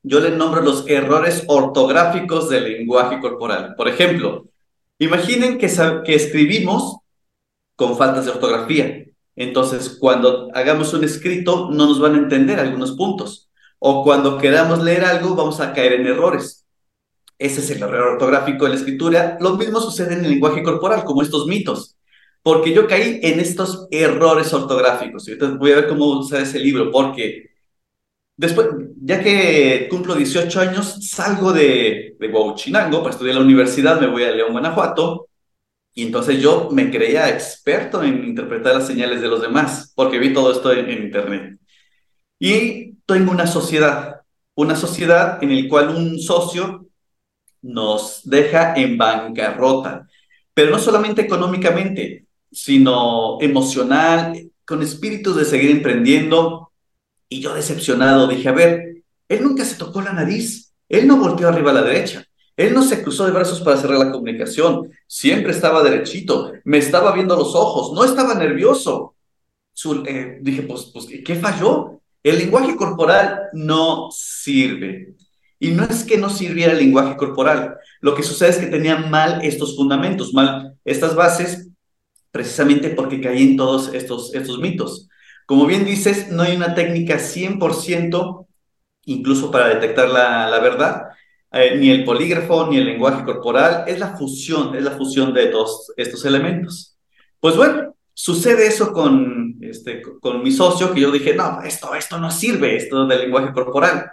Yo 0.01 0.19
les 0.21 0.35
nombro 0.35 0.61
los 0.61 0.89
errores 0.89 1.43
ortográficos 1.47 2.49
del 2.49 2.63
lenguaje 2.63 3.19
corporal. 3.19 3.75
Por 3.77 3.87
ejemplo, 3.87 4.47
imaginen 4.99 5.57
que, 5.57 5.67
escribimos 6.15 6.97
con 7.75 7.97
faltas 7.97 8.25
de 8.25 8.31
ortografía. 8.31 9.05
Entonces, 9.35 9.97
cuando 9.99 10.49
hagamos 10.53 10.93
un 10.93 11.03
escrito, 11.03 11.69
no 11.71 11.87
nos 11.87 11.99
van 11.99 12.15
a 12.15 12.19
entender 12.19 12.59
algunos 12.59 12.93
puntos. 12.93 13.49
O 13.79 14.03
cuando 14.03 14.37
queramos 14.37 14.83
leer 14.83 15.03
algo, 15.05 15.35
vamos 15.35 15.59
a 15.59 15.73
caer 15.73 15.93
en 15.93 16.07
errores. 16.07 16.65
Ese 17.37 17.59
es 17.59 17.69
el 17.71 17.83
error 17.83 18.13
ortográfico 18.13 18.65
de 18.65 18.71
la 18.71 18.77
escritura. 18.77 19.37
Lo 19.41 19.57
mismo 19.57 19.81
sucede 19.81 20.13
en 20.13 20.23
el 20.25 20.31
lenguaje 20.31 20.63
corporal, 20.63 21.03
como 21.03 21.21
estos 21.21 21.47
mitos. 21.47 21.97
Porque 22.41 22.73
yo 22.73 22.87
caí 22.87 23.19
en 23.23 23.39
estos 23.39 23.87
errores 23.91 24.53
ortográficos. 24.53 25.27
Entonces 25.27 25.57
voy 25.57 25.71
a 25.71 25.77
ver 25.77 25.87
cómo 25.87 26.19
usar 26.19 26.41
ese 26.41 26.59
libro, 26.59 26.91
porque 26.91 27.49
después, 28.37 28.67
ya 29.01 29.21
que 29.21 29.87
cumplo 29.89 30.15
18 30.15 30.59
años, 30.61 31.09
salgo 31.09 31.51
de, 31.51 32.04
de 32.19 32.27
Huachinango 32.27 33.00
para 33.00 33.12
estudiar 33.12 33.34
en 33.34 33.39
la 33.39 33.45
universidad, 33.45 34.00
me 34.00 34.07
voy 34.07 34.24
a 34.24 34.31
León, 34.31 34.51
Guanajuato, 34.51 35.27
y 35.93 36.03
entonces 36.03 36.41
yo 36.41 36.69
me 36.72 36.91
creía 36.91 37.29
experto 37.29 38.03
en 38.03 38.25
interpretar 38.25 38.75
las 38.75 38.88
señales 38.88 39.22
de 39.22 39.29
los 39.29 39.41
demás, 39.41 39.93
porque 39.95 40.19
vi 40.19 40.34
todo 40.34 40.51
esto 40.51 40.74
en, 40.74 40.91
internet. 40.91 41.57
Y 42.38 42.95
tengo 43.05 43.31
una 43.31 43.48
sociedad, 43.48 44.22
una 44.55 44.75
sociedad 44.75 45.41
en 45.41 45.55
la 45.55 45.69
cual 45.69 45.89
un 45.89 46.19
socio 46.19 46.88
nos 47.62 48.22
deja 48.25 48.75
en 48.75 48.98
bancarrota, 48.98 50.07
pero 50.53 50.72
no 50.72 50.79
solamente 50.79 51.22
económicamente, 51.22 52.25
sino 52.51 53.38
emocional, 53.41 54.51
con 54.65 54.81
espíritu 54.81 55.34
de 55.34 55.45
seguir 55.45 55.72
emprendiendo. 55.72 56.72
Y 57.29 57.39
yo 57.39 57.53
decepcionado 57.53 58.27
dije, 58.27 58.50
a 58.50 58.53
ver, 58.53 59.03
él 59.29 59.43
nunca 59.43 59.63
se 59.63 59.75
tocó 59.75 60.01
la 60.01 60.13
nariz, 60.13 60.64
él 60.89 61.08
no 61.08 61.18
volteó 61.18 61.50
arriba 61.50 61.72
a 61.72 61.75
la 61.75 61.82
derecha, 61.82 62.25
él 62.58 62.74
no 62.74 62.84
se 62.84 63.04
cruzó 63.04 63.25
de 63.25 63.32
brazos 63.32 63.62
para 63.62 63.77
cerrar 63.77 64.00
la 64.00 64.12
comunicación, 64.12 64.89
siempre 65.08 65.51
estaba 65.51 65.84
derechito, 65.84 66.54
me 66.63 66.77
estaba 66.77 67.12
viendo 67.12 67.36
los 67.36 67.54
ojos, 67.56 67.94
no 67.94 68.06
estaba 68.06 68.34
nervioso. 68.36 69.15
Eh, 70.08 70.39
dije, 70.42 70.62
pues, 70.62 70.89
pues, 70.94 71.06
¿qué 71.06 71.36
falló? 71.36 72.00
El 72.24 72.38
lenguaje 72.38 72.75
corporal 72.77 73.50
no 73.54 74.10
sirve. 74.12 75.15
Y 75.60 75.72
no 75.72 75.84
es 75.84 76.04
que 76.04 76.18
no 76.18 76.30
sirviera 76.30 76.74
el 76.74 76.80
lenguaje 76.80 77.18
corporal, 77.18 77.75
lo 78.01 78.13
que 78.13 78.24
sucede 78.24 78.50
es 78.50 78.58
que 78.58 78.68
tenía 78.68 78.98
mal 78.98 79.39
estos 79.44 79.75
fundamentos, 79.75 80.34
mal 80.34 80.77
estas 80.86 81.15
bases, 81.15 81.70
precisamente 82.32 82.89
porque 82.89 83.22
caí 83.22 83.44
en 83.44 83.58
todos 83.58 83.94
estos, 83.94 84.34
estos 84.34 84.60
mitos. 84.60 85.08
Como 85.46 85.65
bien 85.65 85.86
dices, 85.86 86.30
no 86.30 86.44
hay 86.44 86.56
una 86.56 86.75
técnica 86.75 87.18
100% 87.18 88.44
incluso 89.05 89.51
para 89.51 89.69
detectar 89.69 90.09
la, 90.09 90.50
la 90.50 90.59
verdad, 90.59 91.09
eh, 91.51 91.77
ni 91.77 91.89
el 91.89 92.03
polígrafo, 92.03 92.67
ni 92.67 92.77
el 92.77 92.85
lenguaje 92.85 93.24
corporal, 93.24 93.85
es 93.88 93.97
la 93.97 94.17
fusión, 94.17 94.75
es 94.75 94.83
la 94.83 94.91
fusión 94.91 95.33
de 95.33 95.47
todos 95.47 95.93
estos 95.95 96.25
elementos. 96.25 96.97
Pues 97.39 97.55
bueno, 97.55 97.95
sucede 98.13 98.67
eso 98.67 98.91
con, 98.91 99.57
este, 99.62 100.01
con 100.01 100.43
mi 100.43 100.51
socio, 100.51 100.93
que 100.93 101.01
yo 101.01 101.12
dije, 101.12 101.33
no, 101.33 101.62
esto, 101.62 101.95
esto 101.95 102.17
no 102.19 102.29
sirve, 102.29 102.75
esto 102.75 103.05
del 103.05 103.19
lenguaje 103.19 103.53
corporal. 103.53 104.12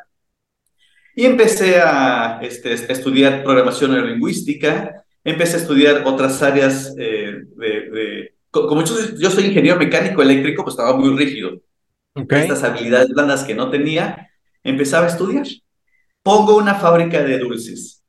Y 1.17 1.27
empecé 1.27 1.81
a 1.81 2.39
este, 2.43 2.75
estudiar 2.75 3.43
programación 3.43 3.93
neurolingüística, 3.93 5.05
empecé 5.25 5.57
a 5.57 5.61
estudiar 5.61 6.03
otras 6.07 6.43
áreas 6.43 6.95
eh, 6.99 7.43
de, 7.57 8.35
Como 8.51 8.85
yo, 8.85 8.95
yo, 9.19 9.31
soy 9.31 9.47
ingeniero 9.47 9.79
mecánico 9.79 10.23
eléctrico, 10.23 10.63
pues 10.63 10.75
estaba 10.75 10.97
muy 10.97 11.17
rígido. 11.17 11.61
Estas 12.15 12.63
habilidades 12.63 13.09
blandas 13.09 13.45
que 13.45 13.55
no 13.55 13.71
tenía, 13.71 14.32
empezaba 14.65 15.07
a 15.07 15.11
estudiar. 15.11 15.47
Pongo 16.23 16.57
una 16.57 16.77
fábrica 16.77 17.23
de 17.23 17.39
dulces 17.39 18.03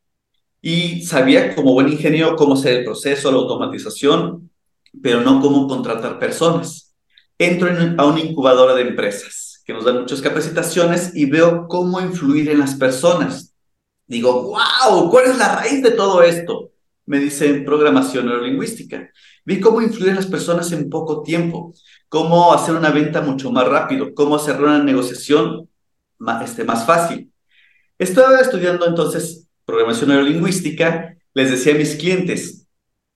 y 0.62 1.02
sabía 1.04 1.56
como 1.56 1.74
buen 1.74 1.90
ingeniero 1.90 2.36
cómo 2.36 2.54
hacer 2.54 2.78
el 2.78 2.86
proceso, 2.86 3.32
la 3.32 3.38
automatización, 3.38 4.50
pero 5.02 5.22
no 5.22 5.42
cómo 5.42 5.68
contratar 5.68 6.20
personas. 6.20 6.96
Entro 7.38 7.70
a 7.98 8.06
una 8.06 8.20
incubadora 8.20 8.74
de 8.76 8.84
empresas 8.84 9.62
que 9.66 9.74
nos 9.74 9.86
dan 9.86 10.02
muchas 10.02 10.22
capacitaciones 10.22 11.16
y 11.16 11.26
veo 11.26 11.68
cómo 11.68 12.00
influir 12.02 12.50
en 12.50 12.60
las 12.60 12.76
personas. 12.76 13.54
Digo, 14.08 14.44
wow, 14.44 15.10
¿cuál 15.10 15.26
es 15.26 15.38
la 15.38 15.56
raíz 15.56 15.82
de 15.82 15.92
todo 15.92 16.22
esto? 16.22 16.72
Me 17.06 17.20
dicen 17.20 17.66
programación 17.66 18.28
neurolingüística. 18.28 19.10
Vi 19.46 19.60
cómo 19.60 19.82
influir 19.82 20.10
en 20.10 20.16
las 20.18 20.28
personas 20.28 20.72
en 20.72 20.90
poco 20.90 21.24
tiempo, 21.24 21.74
cómo 22.08 22.54
hacer 22.54 22.76
una 22.76 22.92
venta 22.92 23.22
mucho 23.22 23.52
más 23.52 23.68
rápido, 23.68 24.14
cómo 24.14 24.36
hacer 24.36 24.62
una 24.62 24.82
negociación 24.82 25.70
más, 26.24 26.50
este, 26.50 26.64
más 26.64 26.86
fácil. 26.86 27.32
Estaba 28.00 28.40
estudiando 28.40 28.88
entonces 28.88 29.50
programación 29.66 30.10
neurolingüística, 30.10 31.16
les 31.34 31.52
decía 31.52 31.74
a 31.74 31.78
mis 31.78 31.96
clientes, 31.96 32.68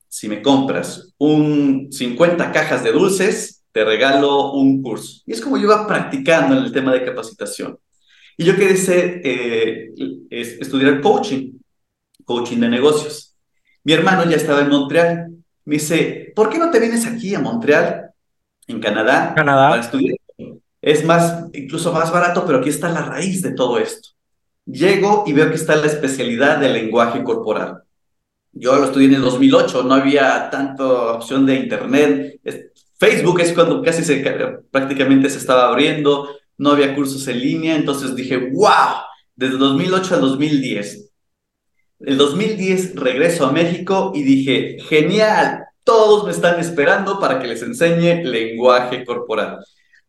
si 0.07 0.29
me 0.29 0.41
compras 0.41 1.13
un 1.17 1.89
50 1.91 2.51
cajas 2.51 2.83
de 2.83 2.91
dulces, 2.91 3.65
te 3.71 3.83
regalo 3.83 4.53
un 4.53 4.81
curso. 4.81 5.21
Y 5.25 5.33
es 5.33 5.41
como 5.41 5.57
yo 5.57 5.63
iba 5.63 5.87
practicando 5.87 6.57
en 6.57 6.63
el 6.63 6.71
tema 6.71 6.93
de 6.93 7.05
capacitación. 7.05 7.77
Y 8.37 8.45
yo 8.45 8.55
quería 8.55 8.75
eh, 8.87 9.89
estudiar 10.29 11.01
coaching, 11.01 11.53
coaching 12.23 12.57
de 12.59 12.69
negocios. 12.69 13.35
Mi 13.83 13.93
hermano 13.93 14.29
ya 14.29 14.37
estaba 14.37 14.61
en 14.61 14.69
Montreal. 14.69 15.27
Me 15.65 15.75
dice, 15.75 16.31
¿por 16.35 16.49
qué 16.49 16.57
no 16.57 16.71
te 16.71 16.79
vienes 16.79 17.05
aquí 17.05 17.35
a 17.35 17.39
Montreal, 17.39 18.11
en 18.67 18.79
Canadá, 18.79 19.33
Canadá. 19.35 19.69
para 19.69 19.81
estudiar? 19.81 20.17
Es 20.87 21.03
más, 21.03 21.47
incluso 21.51 21.91
más 21.91 22.13
barato, 22.13 22.45
pero 22.45 22.59
aquí 22.59 22.69
está 22.69 22.87
la 22.87 23.01
raíz 23.01 23.41
de 23.41 23.51
todo 23.51 23.77
esto. 23.77 24.11
Llego 24.65 25.25
y 25.27 25.33
veo 25.33 25.49
que 25.49 25.57
está 25.57 25.75
la 25.75 25.87
especialidad 25.87 26.59
del 26.59 26.71
lenguaje 26.71 27.25
corporal. 27.25 27.83
Yo 28.53 28.73
lo 28.77 28.85
estudié 28.85 29.09
en 29.09 29.15
el 29.15 29.21
2008, 29.21 29.83
no 29.83 29.95
había 29.95 30.49
tanta 30.49 30.85
opción 30.85 31.45
de 31.45 31.55
internet. 31.55 32.39
Facebook 32.97 33.41
es 33.41 33.51
cuando 33.51 33.81
casi 33.81 34.01
se, 34.01 34.15
prácticamente 34.71 35.29
se 35.29 35.39
estaba 35.39 35.67
abriendo, 35.67 36.29
no 36.57 36.71
había 36.71 36.95
cursos 36.95 37.27
en 37.27 37.41
línea, 37.41 37.75
entonces 37.75 38.15
dije, 38.15 38.37
wow, 38.37 39.03
desde 39.35 39.57
2008 39.57 40.15
al 40.15 40.21
2010. 40.21 41.11
El 41.99 42.17
2010 42.17 42.95
regreso 42.95 43.45
a 43.45 43.51
México 43.51 44.13
y 44.15 44.23
dije, 44.23 44.77
genial, 44.87 45.65
todos 45.83 46.23
me 46.23 46.31
están 46.31 46.57
esperando 46.61 47.19
para 47.19 47.39
que 47.39 47.47
les 47.47 47.61
enseñe 47.61 48.23
lenguaje 48.23 49.03
corporal 49.03 49.59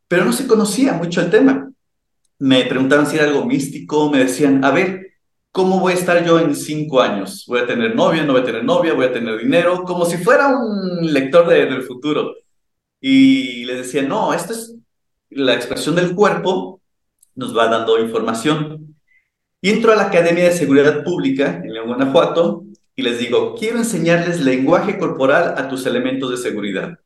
pero 0.08 0.24
no 0.24 0.32
se 0.32 0.46
conocía 0.46 0.94
mucho 0.94 1.20
el 1.20 1.30
tema. 1.30 1.70
Me 2.38 2.64
preguntaban 2.64 3.06
si 3.06 3.16
era 3.16 3.26
algo 3.26 3.44
místico, 3.44 4.10
me 4.10 4.18
decían, 4.18 4.64
a 4.64 4.70
ver, 4.70 5.12
¿cómo 5.52 5.80
voy 5.80 5.92
a 5.92 5.96
estar 5.96 6.24
yo 6.24 6.38
en 6.38 6.54
cinco 6.54 7.00
años? 7.00 7.44
¿Voy 7.46 7.60
a 7.60 7.66
tener 7.66 7.94
novia, 7.94 8.24
no 8.24 8.32
voy 8.32 8.42
a 8.42 8.44
tener 8.44 8.64
novia, 8.64 8.94
voy 8.94 9.06
a 9.06 9.12
tener 9.12 9.38
dinero? 9.38 9.84
Como 9.84 10.04
si 10.06 10.16
fuera 10.16 10.56
un 10.56 11.12
lector 11.12 11.46
de, 11.48 11.66
del 11.66 11.82
futuro. 11.82 12.34
Y 13.00 13.64
les 13.64 13.78
decía, 13.78 14.02
no, 14.02 14.32
esto 14.32 14.52
es 14.52 14.74
la 15.30 15.54
expresión 15.54 15.94
del 15.94 16.14
cuerpo, 16.14 16.80
nos 17.34 17.56
va 17.56 17.68
dando 17.68 17.98
información. 17.98 18.96
Y 19.60 19.70
entro 19.70 19.92
a 19.92 19.96
la 19.96 20.04
Academia 20.04 20.44
de 20.44 20.52
Seguridad 20.52 21.04
Pública 21.04 21.60
en 21.62 21.72
León, 21.72 21.88
Guanajuato, 21.88 22.64
y 22.94 23.02
les 23.02 23.18
digo, 23.18 23.54
quiero 23.56 23.78
enseñarles 23.78 24.40
lenguaje 24.40 24.98
corporal 24.98 25.54
a 25.56 25.68
tus 25.68 25.86
elementos 25.86 26.30
de 26.30 26.36
seguridad. 26.36 26.98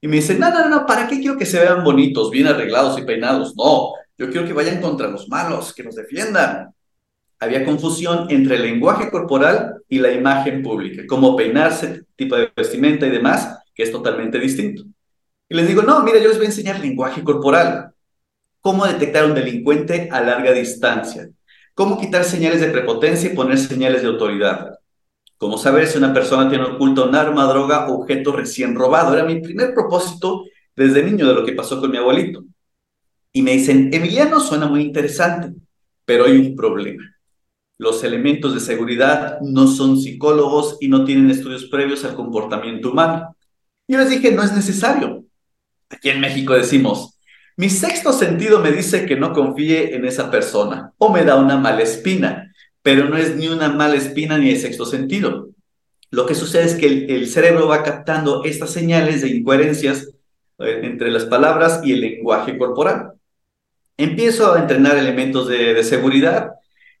Y 0.00 0.08
me 0.08 0.16
dice, 0.16 0.38
no, 0.38 0.50
no, 0.50 0.68
no, 0.68 0.86
¿para 0.86 1.08
qué 1.08 1.18
quiero 1.18 1.36
que 1.36 1.46
se 1.46 1.58
vean 1.58 1.82
bonitos, 1.82 2.30
bien 2.30 2.46
arreglados 2.46 2.98
y 2.98 3.02
peinados? 3.02 3.56
No, 3.56 3.92
yo 4.16 4.30
quiero 4.30 4.46
que 4.46 4.52
vayan 4.52 4.80
contra 4.80 5.08
los 5.08 5.28
malos, 5.28 5.74
que 5.74 5.82
nos 5.82 5.96
defiendan. 5.96 6.72
Había 7.40 7.64
confusión 7.64 8.26
entre 8.30 8.56
el 8.56 8.62
lenguaje 8.62 9.10
corporal 9.10 9.82
y 9.88 9.98
la 9.98 10.12
imagen 10.12 10.62
pública, 10.62 11.02
cómo 11.08 11.36
peinarse, 11.36 12.02
tipo 12.16 12.36
de 12.36 12.52
vestimenta 12.56 13.06
y 13.06 13.10
demás, 13.10 13.58
que 13.74 13.84
es 13.84 13.92
totalmente 13.92 14.38
distinto. 14.38 14.84
Y 15.48 15.54
les 15.54 15.66
digo, 15.66 15.82
no, 15.82 16.02
mira, 16.02 16.18
yo 16.18 16.28
les 16.28 16.36
voy 16.36 16.46
a 16.46 16.50
enseñar 16.50 16.80
lenguaje 16.80 17.22
corporal. 17.24 17.92
Cómo 18.60 18.86
detectar 18.86 19.24
un 19.24 19.34
delincuente 19.34 20.08
a 20.12 20.20
larga 20.20 20.52
distancia. 20.52 21.28
Cómo 21.74 21.98
quitar 21.98 22.24
señales 22.24 22.60
de 22.60 22.68
prepotencia 22.68 23.30
y 23.30 23.36
poner 23.36 23.58
señales 23.58 24.02
de 24.02 24.08
autoridad 24.08 24.78
Cómo 25.38 25.56
saber 25.56 25.86
si 25.86 25.98
una 25.98 26.12
persona 26.12 26.48
tiene 26.48 26.64
oculto 26.64 27.08
un 27.08 27.14
arma, 27.14 27.46
droga 27.46 27.88
o 27.88 28.00
objeto 28.00 28.32
recién 28.32 28.74
robado. 28.74 29.14
Era 29.14 29.24
mi 29.24 29.40
primer 29.40 29.72
propósito 29.72 30.44
desde 30.74 31.04
niño 31.04 31.28
de 31.28 31.34
lo 31.34 31.44
que 31.44 31.52
pasó 31.52 31.80
con 31.80 31.90
mi 31.90 31.96
abuelito. 31.96 32.44
Y 33.32 33.42
me 33.42 33.52
dicen, 33.52 33.90
Emiliano 33.92 34.40
suena 34.40 34.66
muy 34.66 34.82
interesante, 34.82 35.54
pero 36.04 36.26
hay 36.26 36.36
un 36.38 36.56
problema. 36.56 37.04
Los 37.78 38.02
elementos 38.02 38.52
de 38.52 38.60
seguridad 38.60 39.38
no 39.40 39.68
son 39.68 40.00
psicólogos 40.00 40.76
y 40.80 40.88
no 40.88 41.04
tienen 41.04 41.30
estudios 41.30 41.66
previos 41.66 42.04
al 42.04 42.16
comportamiento 42.16 42.90
humano. 42.90 43.36
Yo 43.86 43.98
les 43.98 44.10
dije, 44.10 44.32
no 44.32 44.42
es 44.42 44.52
necesario. 44.52 45.24
Aquí 45.88 46.08
en 46.10 46.20
México 46.20 46.54
decimos, 46.54 47.18
mi 47.56 47.70
sexto 47.70 48.12
sentido 48.12 48.58
me 48.60 48.72
dice 48.72 49.06
que 49.06 49.16
no 49.16 49.32
confíe 49.32 49.94
en 49.94 50.04
esa 50.04 50.30
persona 50.30 50.92
o 50.98 51.12
me 51.12 51.24
da 51.24 51.36
una 51.36 51.56
mala 51.56 51.82
espina 51.82 52.52
pero 52.82 53.08
no 53.08 53.16
es 53.16 53.36
ni 53.36 53.48
una 53.48 53.68
mala 53.68 53.96
espina 53.96 54.38
ni 54.38 54.50
de 54.50 54.58
sexto 54.58 54.86
sentido. 54.86 55.48
Lo 56.10 56.26
que 56.26 56.34
sucede 56.34 56.64
es 56.64 56.74
que 56.74 56.86
el, 56.86 57.26
cerebro 57.28 57.68
va 57.68 57.82
captando 57.82 58.44
estas 58.44 58.70
señales 58.70 59.22
de 59.22 59.28
incoherencias 59.28 60.08
eh, 60.58 60.80
entre 60.82 61.10
las 61.10 61.26
palabras 61.26 61.80
y 61.84 61.92
el 61.92 62.00
lenguaje 62.00 62.56
corporal. 62.56 63.12
Empiezo 63.96 64.54
a 64.54 64.60
entrenar 64.60 64.96
elementos 64.96 65.48
de, 65.48 65.82
seguridad, 65.84 66.52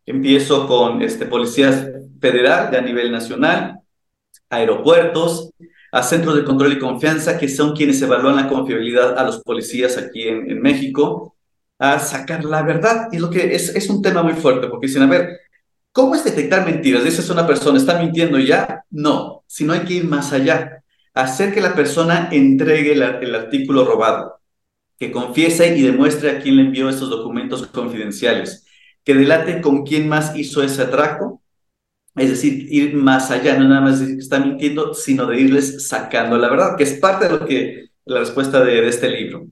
empiezo 0.04 0.66
con 0.66 1.00
este, 1.00 1.26
policías 1.26 1.86
federal 2.20 2.70
de 2.70 2.78
a 2.78 2.82
nivel 2.82 3.10
nacional, 3.12 3.80
aeropuertos, 4.50 5.52
a 5.92 6.02
centros 6.02 6.36
de 6.36 6.44
control 6.44 6.72
y 6.74 6.78
confianza, 6.78 7.38
que 7.38 7.48
son 7.48 7.74
quienes 7.74 8.02
evalúan 8.02 8.36
la 8.36 8.48
confiabilidad 8.48 9.18
a 9.18 9.24
los 9.24 9.40
policías 9.42 9.96
aquí 9.96 10.28
en, 10.28 10.50
en 10.50 10.60
México, 10.60 11.36
a 11.78 11.98
sacar 11.98 12.44
la 12.44 12.62
verdad. 12.62 13.08
Y 13.12 13.18
lo 13.18 13.30
que 13.30 13.54
es, 13.54 13.74
es 13.74 13.88
un 13.88 14.02
tema 14.02 14.22
muy 14.22 14.34
fuerte, 14.34 14.66
porque 14.66 14.88
dicen, 14.88 15.02
a 15.02 15.06
ver, 15.06 15.38
¿Cómo 15.98 16.14
es 16.14 16.22
detectar 16.22 16.64
mentiras? 16.64 17.02
Dices 17.02 17.28
una 17.28 17.44
persona, 17.44 17.76
¿está 17.76 17.98
mintiendo 17.98 18.38
ya? 18.38 18.84
No, 18.88 19.42
sino 19.48 19.72
hay 19.72 19.80
que 19.80 19.94
ir 19.94 20.04
más 20.04 20.32
allá. 20.32 20.84
Hacer 21.12 21.52
que 21.52 21.60
la 21.60 21.74
persona 21.74 22.28
entregue 22.30 22.92
el 22.92 23.34
artículo 23.34 23.84
robado, 23.84 24.38
que 24.96 25.10
confiese 25.10 25.76
y 25.76 25.82
demuestre 25.82 26.30
a 26.30 26.40
quién 26.40 26.54
le 26.54 26.62
envió 26.62 26.88
estos 26.88 27.10
documentos 27.10 27.66
confidenciales, 27.66 28.64
que 29.02 29.12
delate 29.12 29.60
con 29.60 29.84
quién 29.84 30.08
más 30.08 30.36
hizo 30.36 30.62
ese 30.62 30.82
atraco, 30.82 31.42
es 32.14 32.30
decir, 32.30 32.72
ir 32.72 32.94
más 32.94 33.32
allá, 33.32 33.58
no 33.58 33.66
nada 33.66 33.80
más 33.80 33.98
decir 33.98 34.14
que 34.14 34.22
está 34.22 34.38
mintiendo, 34.38 34.94
sino 34.94 35.26
de 35.26 35.40
irles 35.40 35.88
sacando 35.88 36.38
la 36.38 36.48
verdad, 36.48 36.76
que 36.76 36.84
es 36.84 36.92
parte 36.94 37.24
de 37.24 37.30
lo 37.36 37.44
que 37.44 37.88
la 38.04 38.20
respuesta 38.20 38.62
de, 38.62 38.82
de 38.82 38.88
este 38.88 39.08
libro. 39.08 39.48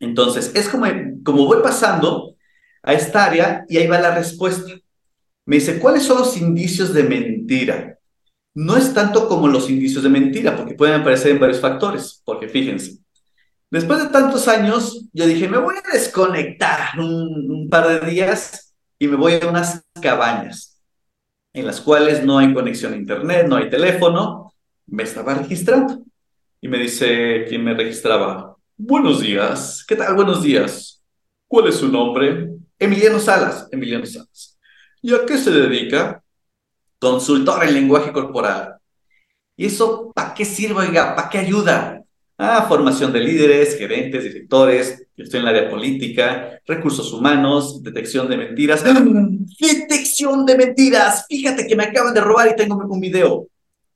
Entonces, 0.00 0.50
es 0.52 0.68
como, 0.68 0.86
como 1.24 1.46
voy 1.46 1.62
pasando 1.62 2.34
a 2.82 2.92
esta 2.92 3.26
área 3.26 3.64
y 3.68 3.76
ahí 3.76 3.86
va 3.86 4.00
la 4.00 4.16
respuesta. 4.16 4.72
Me 5.46 5.56
dice, 5.56 5.78
¿cuáles 5.78 6.04
son 6.04 6.18
los 6.18 6.36
indicios 6.36 6.92
de 6.92 7.02
mentira? 7.02 7.98
No 8.54 8.76
es 8.76 8.92
tanto 8.92 9.28
como 9.28 9.48
los 9.48 9.70
indicios 9.70 10.02
de 10.02 10.08
mentira, 10.08 10.56
porque 10.56 10.74
pueden 10.74 11.00
aparecer 11.00 11.32
en 11.32 11.40
varios 11.40 11.60
factores, 11.60 12.22
porque 12.24 12.48
fíjense, 12.48 12.98
después 13.70 14.02
de 14.02 14.08
tantos 14.08 14.48
años, 14.48 15.06
yo 15.12 15.26
dije, 15.26 15.48
me 15.48 15.58
voy 15.58 15.76
a 15.76 15.92
desconectar 15.92 16.98
un, 16.98 17.50
un 17.50 17.68
par 17.68 17.88
de 17.88 18.10
días 18.10 18.74
y 18.98 19.08
me 19.08 19.16
voy 19.16 19.38
a 19.40 19.48
unas 19.48 19.84
cabañas 20.00 20.70
en 21.52 21.66
las 21.66 21.80
cuales 21.80 22.24
no 22.24 22.38
hay 22.38 22.52
conexión 22.54 22.92
a 22.92 22.96
internet, 22.96 23.46
no 23.48 23.56
hay 23.56 23.68
teléfono, 23.68 24.52
me 24.86 25.02
estaba 25.02 25.34
registrando. 25.34 26.02
Y 26.60 26.68
me 26.68 26.78
dice 26.78 27.46
quien 27.48 27.64
me 27.64 27.74
registraba, 27.74 28.56
buenos 28.76 29.20
días, 29.20 29.84
¿qué 29.86 29.96
tal? 29.96 30.14
Buenos 30.14 30.42
días. 30.42 31.02
¿Cuál 31.48 31.68
es 31.68 31.76
su 31.76 31.88
nombre? 31.88 32.50
Emiliano 32.78 33.18
Salas, 33.18 33.68
Emiliano 33.72 34.06
Salas. 34.06 34.49
¿Y 35.02 35.14
a 35.14 35.24
qué 35.26 35.38
se 35.38 35.50
dedica? 35.50 36.22
Consultor 36.98 37.64
en 37.64 37.74
lenguaje 37.74 38.12
corporal. 38.12 38.76
¿Y 39.56 39.66
eso 39.66 40.12
para 40.14 40.34
qué 40.34 40.44
sirve, 40.44 40.88
oiga? 40.88 41.14
¿Para 41.14 41.28
qué 41.28 41.38
ayuda? 41.38 42.02
Ah, 42.38 42.64
formación 42.66 43.12
de 43.12 43.20
líderes, 43.20 43.76
gerentes, 43.76 44.24
directores, 44.24 45.06
yo 45.14 45.24
estoy 45.24 45.40
en 45.40 45.46
el 45.46 45.54
área 45.54 45.68
política, 45.68 46.58
recursos 46.66 47.12
humanos, 47.12 47.82
detección 47.82 48.26
de 48.30 48.38
mentiras. 48.38 48.82
¡Detección 49.60 50.46
de 50.46 50.56
mentiras! 50.56 51.26
Fíjate 51.28 51.66
que 51.66 51.76
me 51.76 51.84
acaban 51.84 52.14
de 52.14 52.22
robar 52.22 52.48
y 52.48 52.56
tengo 52.56 52.76
un 52.76 53.00
video. 53.00 53.46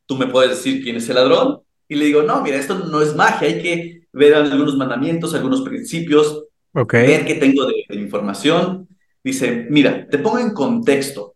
¿Tú 0.04 0.16
me 0.16 0.26
puedes 0.26 0.50
decir 0.50 0.82
quién 0.82 0.96
es 0.96 1.08
el 1.08 1.14
ladrón? 1.14 1.60
Y 1.88 1.94
le 1.94 2.04
digo, 2.04 2.22
no, 2.22 2.42
mira, 2.42 2.58
esto 2.58 2.78
no 2.78 3.00
es 3.00 3.14
magia, 3.14 3.48
hay 3.48 3.62
que 3.62 4.06
ver 4.12 4.34
algunos 4.34 4.76
mandamientos, 4.76 5.34
algunos 5.34 5.62
principios, 5.62 6.44
ver 6.74 7.24
qué 7.24 7.36
tengo 7.36 7.64
de, 7.64 7.86
información. 7.96 8.86
Dice, 9.24 9.66
mira, 9.70 10.06
te 10.06 10.18
pongo 10.18 10.38
en 10.38 10.52
contexto. 10.52 11.34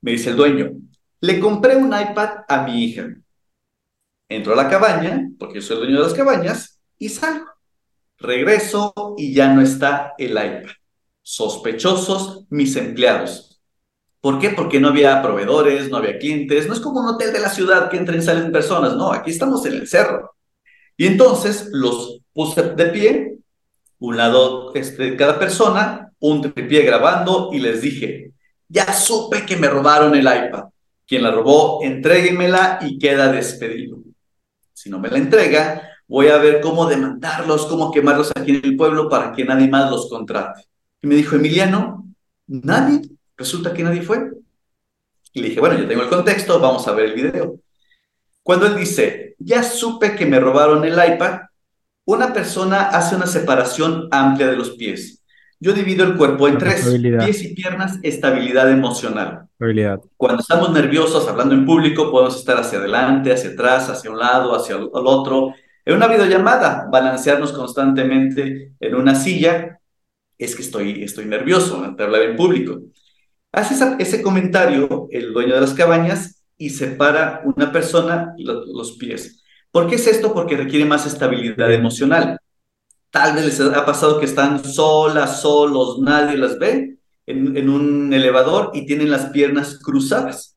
Me 0.00 0.12
dice 0.12 0.30
el 0.30 0.36
dueño, 0.36 0.72
le 1.20 1.38
compré 1.38 1.76
un 1.76 1.88
iPad 1.88 2.44
a 2.48 2.62
mi 2.62 2.84
hija. 2.84 3.06
Entro 4.28 4.54
a 4.54 4.56
la 4.56 4.68
cabaña, 4.68 5.28
porque 5.38 5.56
yo 5.56 5.62
soy 5.62 5.76
el 5.76 5.82
dueño 5.82 5.96
de 5.98 6.04
las 6.04 6.14
cabañas, 6.14 6.80
y 6.98 7.10
salgo. 7.10 7.46
Regreso 8.16 9.14
y 9.16 9.32
ya 9.32 9.52
no 9.52 9.60
está 9.60 10.14
el 10.18 10.32
iPad. 10.32 10.72
Sospechosos 11.22 12.46
mis 12.48 12.74
empleados. 12.76 13.60
¿Por 14.20 14.38
qué? 14.38 14.50
Porque 14.50 14.80
no 14.80 14.88
había 14.88 15.22
proveedores, 15.22 15.90
no 15.90 15.98
había 15.98 16.18
clientes. 16.18 16.66
No 16.66 16.74
es 16.74 16.80
como 16.80 17.00
un 17.00 17.08
hotel 17.08 17.32
de 17.32 17.40
la 17.40 17.50
ciudad 17.50 17.88
que 17.88 17.96
entran 17.96 18.18
y 18.18 18.22
salen 18.22 18.50
personas. 18.50 18.96
No, 18.96 19.12
aquí 19.12 19.30
estamos 19.30 19.64
en 19.66 19.74
el 19.74 19.86
cerro. 19.86 20.34
Y 20.96 21.06
entonces 21.06 21.68
los 21.70 22.20
puse 22.32 22.62
de 22.62 22.86
pie, 22.86 23.38
un 24.00 24.16
lado 24.16 24.74
este, 24.74 25.16
cada 25.16 25.38
persona, 25.38 26.07
un 26.20 26.52
pie 26.52 26.82
grabando 26.82 27.50
y 27.52 27.60
les 27.60 27.80
dije, 27.80 28.32
ya 28.68 28.92
supe 28.92 29.46
que 29.46 29.56
me 29.56 29.68
robaron 29.68 30.14
el 30.14 30.22
iPad. 30.22 30.64
Quien 31.06 31.22
la 31.22 31.30
robó, 31.30 31.80
entréguemela 31.82 32.78
y 32.82 32.98
queda 32.98 33.32
despedido. 33.32 33.98
Si 34.72 34.90
no 34.90 34.98
me 34.98 35.08
la 35.08 35.18
entrega, 35.18 35.82
voy 36.06 36.28
a 36.28 36.38
ver 36.38 36.60
cómo 36.60 36.86
demandarlos, 36.86 37.66
cómo 37.66 37.90
quemarlos 37.90 38.30
aquí 38.36 38.56
en 38.56 38.64
el 38.64 38.76
pueblo 38.76 39.08
para 39.08 39.32
que 39.32 39.44
nadie 39.44 39.68
más 39.68 39.90
los 39.90 40.08
contrate. 40.08 40.64
Y 41.00 41.06
me 41.06 41.14
dijo, 41.14 41.36
Emiliano, 41.36 42.06
nadie, 42.46 43.02
resulta 43.36 43.72
que 43.72 43.82
nadie 43.82 44.02
fue. 44.02 44.30
Y 45.32 45.40
le 45.40 45.48
dije, 45.48 45.60
bueno, 45.60 45.78
yo 45.78 45.86
tengo 45.86 46.02
el 46.02 46.08
contexto, 46.08 46.58
vamos 46.60 46.86
a 46.88 46.92
ver 46.92 47.06
el 47.06 47.14
video. 47.14 47.58
Cuando 48.42 48.66
él 48.66 48.76
dice, 48.76 49.34
ya 49.38 49.62
supe 49.62 50.16
que 50.16 50.26
me 50.26 50.40
robaron 50.40 50.84
el 50.84 50.94
iPad, 50.94 51.40
una 52.06 52.32
persona 52.32 52.88
hace 52.88 53.14
una 53.14 53.26
separación 53.26 54.08
amplia 54.10 54.46
de 54.46 54.56
los 54.56 54.70
pies. 54.70 55.22
Yo 55.60 55.72
divido 55.72 56.04
el 56.04 56.16
cuerpo 56.16 56.46
en 56.46 56.56
tres, 56.58 56.86
pies 57.00 57.42
y 57.42 57.54
piernas, 57.54 57.98
estabilidad 58.02 58.70
emocional. 58.70 59.48
Cuando 60.16 60.40
estamos 60.40 60.70
nerviosos, 60.70 61.26
hablando 61.26 61.54
en 61.54 61.66
público, 61.66 62.12
podemos 62.12 62.36
estar 62.36 62.56
hacia 62.58 62.78
adelante, 62.78 63.32
hacia 63.32 63.50
atrás, 63.50 63.90
hacia 63.90 64.10
un 64.10 64.18
lado, 64.18 64.54
hacia 64.54 64.76
el 64.76 64.88
otro. 64.92 65.54
En 65.84 65.96
una 65.96 66.06
videollamada, 66.06 66.86
balancearnos 66.92 67.52
constantemente 67.52 68.72
en 68.78 68.94
una 68.94 69.16
silla, 69.16 69.80
es 70.38 70.54
que 70.54 70.62
estoy, 70.62 71.02
estoy 71.02 71.24
nervioso 71.24 71.82
ante 71.82 72.04
hablar 72.04 72.22
en 72.22 72.36
público. 72.36 72.80
Hace 73.50 73.74
ese 73.98 74.22
comentario 74.22 75.08
el 75.10 75.32
dueño 75.32 75.54
de 75.54 75.60
las 75.60 75.74
cabañas 75.74 76.44
y 76.56 76.70
separa 76.70 77.42
una 77.44 77.72
persona 77.72 78.34
los 78.36 78.92
pies. 78.92 79.42
¿Por 79.72 79.88
qué 79.88 79.96
es 79.96 80.06
esto? 80.06 80.32
Porque 80.32 80.56
requiere 80.56 80.84
más 80.84 81.06
estabilidad 81.06 81.72
emocional. 81.72 82.38
Tal 83.10 83.34
vez 83.34 83.44
les 83.44 83.60
ha 83.60 83.86
pasado 83.86 84.18
que 84.18 84.26
están 84.26 84.62
solas, 84.64 85.40
solos, 85.40 85.98
nadie 85.98 86.36
las 86.36 86.58
ve 86.58 86.98
en, 87.26 87.68
un 87.68 88.12
elevador 88.12 88.70
y 88.74 88.86
tienen 88.86 89.10
las 89.10 89.26
piernas 89.26 89.78
cruzadas. 89.82 90.56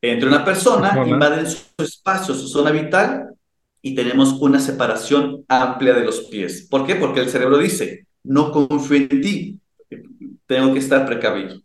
Entre 0.00 0.28
una 0.28 0.44
persona, 0.44 1.04
invaden 1.06 1.46
su 1.50 1.66
espacio, 1.78 2.34
su 2.34 2.48
zona 2.48 2.70
vital 2.70 3.34
y 3.82 3.94
tenemos 3.94 4.32
una 4.40 4.60
separación 4.60 5.44
amplia 5.48 5.94
de 5.94 6.04
los 6.04 6.22
pies. 6.24 6.66
¿Por 6.70 6.86
qué? 6.86 6.96
Porque 6.96 7.20
el 7.20 7.28
cerebro 7.28 7.58
dice, 7.58 8.06
no 8.24 8.50
confío 8.50 8.96
en 8.96 9.08
ti, 9.08 9.60
tengo 10.46 10.72
que 10.72 10.80
estar 10.80 11.06
precavido. 11.06 11.60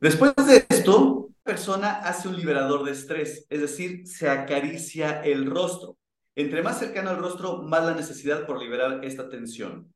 Después 0.00 0.32
de 0.46 0.64
esto, 0.68 1.28
persona 1.42 1.98
hace 2.00 2.28
un 2.28 2.36
liberador 2.36 2.84
de 2.84 2.92
estrés, 2.92 3.46
es 3.48 3.60
decir, 3.60 4.06
se 4.06 4.28
acaricia 4.28 5.22
el 5.22 5.46
rostro. 5.46 5.97
Entre 6.38 6.62
más 6.62 6.78
cercano 6.78 7.10
al 7.10 7.18
rostro, 7.18 7.62
más 7.62 7.84
la 7.84 7.96
necesidad 7.96 8.46
por 8.46 8.62
liberar 8.62 9.04
esta 9.04 9.28
tensión. 9.28 9.92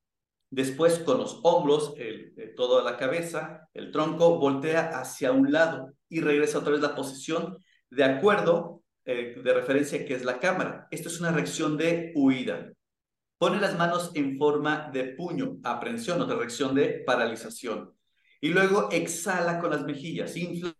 Después, 0.50 0.98
con 0.98 1.18
los 1.18 1.38
hombros, 1.44 1.94
el, 1.98 2.34
eh, 2.36 2.52
toda 2.56 2.82
la 2.82 2.96
cabeza, 2.96 3.68
el 3.72 3.92
tronco, 3.92 4.40
voltea 4.40 4.98
hacia 4.98 5.30
un 5.30 5.52
lado 5.52 5.92
y 6.08 6.20
regresa 6.20 6.58
otra 6.58 6.72
vez 6.72 6.80
la 6.80 6.96
posición 6.96 7.58
de 7.90 8.02
acuerdo 8.02 8.82
eh, 9.04 9.40
de 9.40 9.54
referencia 9.54 10.04
que 10.04 10.14
es 10.14 10.24
la 10.24 10.40
cámara. 10.40 10.88
Esto 10.90 11.10
es 11.10 11.20
una 11.20 11.30
reacción 11.30 11.76
de 11.76 12.10
huida. 12.16 12.72
Pone 13.38 13.60
las 13.60 13.78
manos 13.78 14.10
en 14.14 14.36
forma 14.36 14.90
de 14.92 15.14
puño, 15.14 15.58
aprensión, 15.62 16.20
otra 16.20 16.34
reacción 16.34 16.74
de 16.74 17.04
paralización. 17.06 17.94
Y 18.40 18.48
luego 18.48 18.88
exhala 18.90 19.60
con 19.60 19.70
las 19.70 19.84
mejillas, 19.84 20.36
infla 20.36 20.74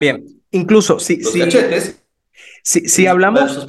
Bien, 0.00 0.24
incluso 0.50 0.98
si, 0.98 1.22
si, 1.22 3.06
hablamos, 3.06 3.66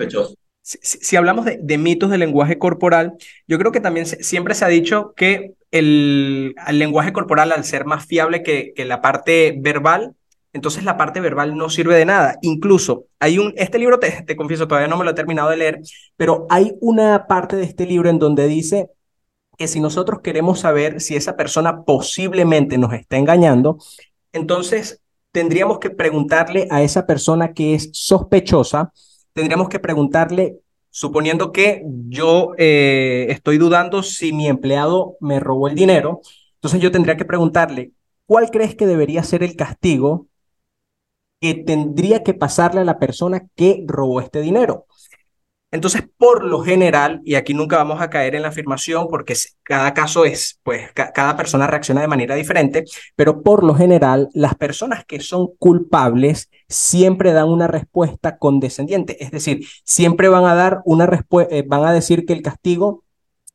si, 0.62 1.16
hablamos 1.16 1.46
de, 1.46 1.78
mitos 1.78 2.10
del 2.10 2.22
lenguaje 2.22 2.58
corporal, 2.58 3.14
yo 3.48 3.60
creo 3.60 3.72
que 3.72 3.80
también 3.80 4.06
siempre 4.06 4.56
se 4.56 4.66
ha 4.66 4.70
dicho 4.70 5.14
que 5.16 5.54
el, 5.72 6.56
lenguaje 6.72 7.14
corporal, 7.14 7.52
al 7.52 7.64
ser 7.64 7.86
más 7.86 8.06
fiable 8.06 8.44
que, 8.44 8.74
que 8.76 8.86
la 8.86 9.02
parte 9.02 9.56
verbal, 9.58 10.16
entonces 10.54 10.86
la 10.86 10.96
parte 10.96 11.20
verbal 11.20 11.58
no 11.58 11.70
sirve 11.70 11.96
de 11.96 12.06
nada. 12.06 12.38
Incluso 12.42 13.08
hay 13.20 13.38
un, 13.38 13.54
este 13.58 13.78
libro, 13.78 14.00
te, 14.00 14.24
te, 14.24 14.38
confieso, 14.38 14.68
todavía 14.68 14.88
no 14.88 14.98
me 14.98 15.04
lo 15.04 15.12
he 15.12 15.16
terminado 15.16 15.50
de 15.50 15.58
leer, 15.58 15.82
pero 16.16 16.48
hay 16.50 16.74
una 16.80 17.28
parte 17.28 17.58
de 17.58 17.66
este 17.66 17.86
libro 17.86 18.10
en 18.10 18.20
donde 18.20 18.48
dice 18.48 18.90
que 19.58 19.68
si 19.68 19.82
nosotros 19.82 20.22
queremos 20.22 20.62
saber 20.62 21.02
si 21.02 21.16
esa 21.16 21.36
persona 21.36 21.84
posiblemente 21.84 22.78
nos 22.78 22.94
está 22.94 23.18
engañando, 23.18 23.78
entonces 24.32 25.02
tendríamos 25.36 25.80
que 25.80 25.90
preguntarle 25.90 26.66
a 26.72 26.82
esa 26.82 27.06
persona 27.06 27.52
que 27.52 27.76
es 27.76 27.90
sospechosa, 27.92 28.94
tendríamos 29.34 29.68
que 29.68 29.80
preguntarle, 29.80 30.60
suponiendo 30.90 31.52
que 31.52 31.84
yo 32.08 32.54
eh, 32.58 33.26
estoy 33.28 33.58
dudando 33.58 34.02
si 34.02 34.32
mi 34.32 34.48
empleado 34.48 35.18
me 35.20 35.42
robó 35.42 35.68
el 35.68 35.76
dinero, 35.76 36.22
entonces 36.54 36.80
yo 36.80 36.90
tendría 36.90 37.18
que 37.18 37.26
preguntarle, 37.26 37.92
¿cuál 38.26 38.50
crees 38.50 38.76
que 38.76 38.88
debería 38.88 39.24
ser 39.24 39.44
el 39.44 39.58
castigo 39.58 40.28
que 41.42 41.54
tendría 41.54 42.24
que 42.24 42.34
pasarle 42.34 42.80
a 42.80 42.86
la 42.86 42.98
persona 42.98 43.46
que 43.56 43.84
robó 43.86 44.22
este 44.22 44.40
dinero? 44.40 44.86
Entonces, 45.76 46.04
por 46.18 46.46
lo 46.46 46.62
general, 46.62 47.22
y 47.26 47.36
aquí 47.36 47.54
nunca 47.54 47.76
vamos 47.78 48.02
a 48.02 48.10
caer 48.10 48.34
en 48.34 48.44
la 48.44 48.48
afirmación 48.48 49.08
porque 49.10 49.36
cada 49.62 49.94
caso 49.94 50.24
es, 50.24 50.60
pues, 50.64 50.90
cada 50.94 51.36
persona 51.36 51.68
reacciona 51.68 52.00
de 52.02 52.08
manera 52.08 52.36
diferente, 52.36 52.86
pero 53.16 53.44
por 53.44 53.64
lo 53.64 53.76
general, 53.76 54.30
las 54.34 54.56
personas 54.56 55.04
que 55.06 55.20
son 55.20 55.50
culpables 55.60 56.50
siempre 56.70 57.34
dan 57.34 57.50
una 57.50 57.68
respuesta 57.68 58.38
condescendiente, 58.38 59.22
es 59.24 59.32
decir, 59.32 59.68
siempre 59.84 60.30
van 60.30 60.46
a 60.46 60.56
dar 60.56 60.80
una 60.86 61.06
respuesta, 61.06 61.54
eh, 61.54 61.64
van 61.68 61.84
a 61.84 61.92
decir 61.94 62.26
que 62.26 62.34
el 62.34 62.42
castigo 62.42 63.04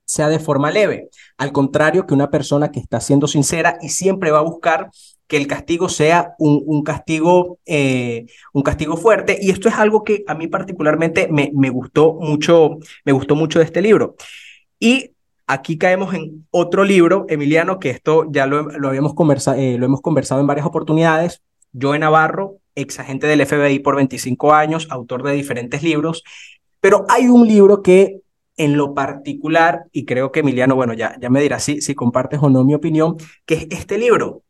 sea 0.05 0.29
de 0.29 0.41
forma 0.41 0.71
leve, 0.71 1.09
al 1.39 1.53
contrario 1.53 2.07
que 2.07 2.15
una 2.15 2.31
persona 2.31 2.71
que 2.71 2.81
está 2.81 3.01
siendo 3.01 3.29
sincera 3.29 3.79
y 3.81 3.89
siempre 3.89 4.31
va 4.31 4.41
a 4.41 4.43
buscar 4.43 4.91
que 5.31 5.37
el 5.37 5.47
castigo 5.47 5.89
sea 5.89 6.35
un, 6.39 6.83
castigo, 6.83 7.61
eh, 7.65 8.27
un 8.53 8.65
castigo 8.65 8.97
fuerte. 8.97 9.39
Y 9.41 9.51
esto 9.51 9.69
es 9.69 9.77
algo 9.77 10.03
que 10.03 10.25
a 10.27 10.35
mí 10.35 10.49
particularmente 10.49 11.29
me, 11.31 11.53
me, 11.55 11.71
gustó, 11.71 12.15
mucho, 12.15 12.79
me 13.05 13.13
gustó 13.13 13.37
mucho 13.37 13.61
de 13.61 13.65
este 13.65 13.81
libro. 13.81 14.17
Y 14.81 15.13
aquí 15.47 15.79
caemos 15.79 16.15
en 16.15 16.49
otro 16.51 16.83
libro, 16.83 17.27
Emiliano, 17.29 17.79
que 17.79 17.91
esto 17.91 18.27
ya 18.29 18.49
lo, 18.49 18.63
lo 18.63 18.89
habíamos 18.89 19.15
conversado, 19.15 19.57
eh, 19.57 19.79
lo 19.79 19.87
hemos 19.87 20.01
conversado 20.01 20.41
en 20.41 20.49
varias 20.49 20.67
oportunidades. 20.67 21.43
Joe 21.81 22.01
Navarro, 22.01 22.57
ex 22.75 22.99
agente 22.99 23.29
del 23.29 23.47
FBI 23.47 23.79
por 23.79 23.95
25 23.95 24.53
años, 24.53 24.89
autor 24.91 25.23
de 25.23 25.31
diferentes 25.31 25.85
libros, 25.85 26.25
pero 26.81 27.07
hay 27.09 27.29
un 27.29 27.47
libro 27.47 27.83
que 27.83 28.17
en 28.57 28.77
lo 28.77 28.95
particular, 28.95 29.85
y 29.93 30.07
creo 30.07 30.33
que 30.33 30.41
Emiliano, 30.41 30.75
bueno, 30.75 30.93
ya, 30.93 31.17
ya 31.21 31.31
me 31.31 31.41
dirá 31.41 31.61
si, 31.61 31.81
si 31.81 31.95
compartes 31.95 32.41
o 32.43 32.51
no 32.51 32.65
mi 32.65 32.75
opinión, 32.75 33.17
que 33.47 33.55
es 33.55 33.67
este 33.71 33.97
libro, 33.97 34.43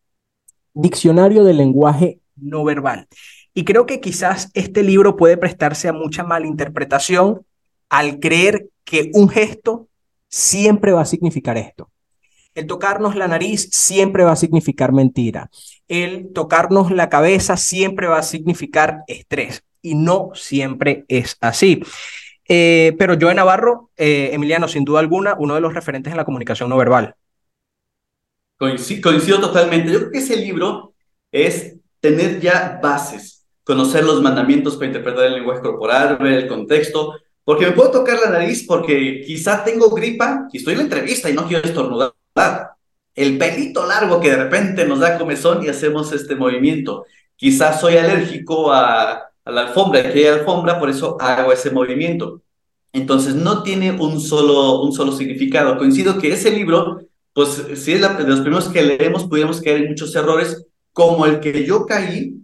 Diccionario 0.74 1.44
del 1.44 1.58
Lenguaje 1.58 2.20
No 2.36 2.64
Verbal. 2.64 3.08
Y 3.54 3.64
creo 3.64 3.86
que 3.86 4.00
quizás 4.00 4.50
este 4.54 4.82
libro 4.82 5.16
puede 5.16 5.36
prestarse 5.36 5.88
a 5.88 5.92
mucha 5.92 6.22
malinterpretación 6.22 7.44
al 7.88 8.20
creer 8.20 8.68
que 8.84 9.10
un 9.14 9.28
gesto 9.28 9.88
siempre 10.28 10.92
va 10.92 11.02
a 11.02 11.06
significar 11.06 11.58
esto. 11.58 11.90
El 12.54 12.66
tocarnos 12.66 13.16
la 13.16 13.28
nariz 13.28 13.68
siempre 13.72 14.24
va 14.24 14.32
a 14.32 14.36
significar 14.36 14.92
mentira. 14.92 15.50
El 15.88 16.32
tocarnos 16.32 16.90
la 16.90 17.08
cabeza 17.08 17.56
siempre 17.56 18.06
va 18.06 18.18
a 18.18 18.22
significar 18.22 19.02
estrés. 19.06 19.62
Y 19.82 19.94
no 19.94 20.30
siempre 20.34 21.04
es 21.08 21.36
así. 21.40 21.82
Eh, 22.48 22.94
pero 22.98 23.14
yo 23.14 23.30
en 23.30 23.36
Navarro, 23.36 23.90
eh, 23.96 24.30
Emiliano, 24.32 24.66
sin 24.66 24.84
duda 24.84 25.00
alguna, 25.00 25.36
uno 25.38 25.54
de 25.54 25.60
los 25.60 25.74
referentes 25.74 26.12
en 26.12 26.16
la 26.16 26.24
comunicación 26.24 26.68
no 26.68 26.76
verbal. 26.76 27.14
Coincido, 28.60 29.40
totalmente. 29.40 29.90
Yo 29.90 30.00
creo 30.00 30.10
que 30.10 30.18
ese 30.18 30.36
libro 30.36 30.92
es 31.32 31.76
tener 31.98 32.40
ya 32.40 32.78
bases, 32.82 33.46
conocer 33.64 34.04
los 34.04 34.20
mandamientos 34.20 34.76
para 34.76 34.88
interpretar 34.88 35.24
el 35.24 35.34
lenguaje 35.34 35.62
corporal, 35.62 36.18
ver 36.18 36.34
el 36.34 36.46
contexto, 36.46 37.14
porque 37.42 37.64
me 37.64 37.72
puedo 37.72 37.90
tocar 37.90 38.18
la 38.22 38.30
nariz 38.30 38.66
porque 38.66 39.22
quizá 39.26 39.64
tengo 39.64 39.88
gripa 39.88 40.46
y 40.52 40.58
estoy 40.58 40.72
en 40.72 40.78
la 40.80 40.84
entrevista 40.84 41.30
y 41.30 41.32
no 41.32 41.46
quiero 41.46 41.66
estornudar. 41.66 42.12
El 43.14 43.38
pelito 43.38 43.86
largo 43.86 44.20
que 44.20 44.30
de 44.30 44.36
repente 44.36 44.84
nos 44.84 45.00
da 45.00 45.18
comezón 45.18 45.64
y 45.64 45.68
hacemos 45.68 46.12
este 46.12 46.36
movimiento. 46.36 47.06
Quizás 47.36 47.80
soy 47.80 47.96
alérgico 47.96 48.70
a, 48.72 49.30
a 49.42 49.50
la 49.50 49.68
alfombra, 49.68 50.02
que 50.02 50.18
hay 50.18 50.26
alfombra, 50.26 50.78
por 50.78 50.90
eso 50.90 51.16
hago 51.18 51.50
ese 51.50 51.70
movimiento. 51.70 52.42
Entonces 52.92 53.34
no 53.34 53.62
tiene 53.62 53.92
un 53.92 54.20
solo, 54.20 54.82
un 54.82 54.92
solo 54.92 55.12
significado. 55.12 55.78
Coincido 55.78 56.18
que 56.18 56.32
ese 56.32 56.50
libro, 56.50 57.00
pues 57.32 57.64
si 57.74 57.92
es 57.92 58.00
de 58.00 58.24
los 58.24 58.40
primeros 58.40 58.68
que 58.68 58.82
leemos, 58.82 59.26
pudiéramos 59.26 59.60
caer 59.60 59.82
en 59.82 59.88
muchos 59.88 60.14
errores, 60.14 60.66
como 60.92 61.26
el 61.26 61.40
que 61.40 61.64
yo 61.64 61.86
caí 61.86 62.34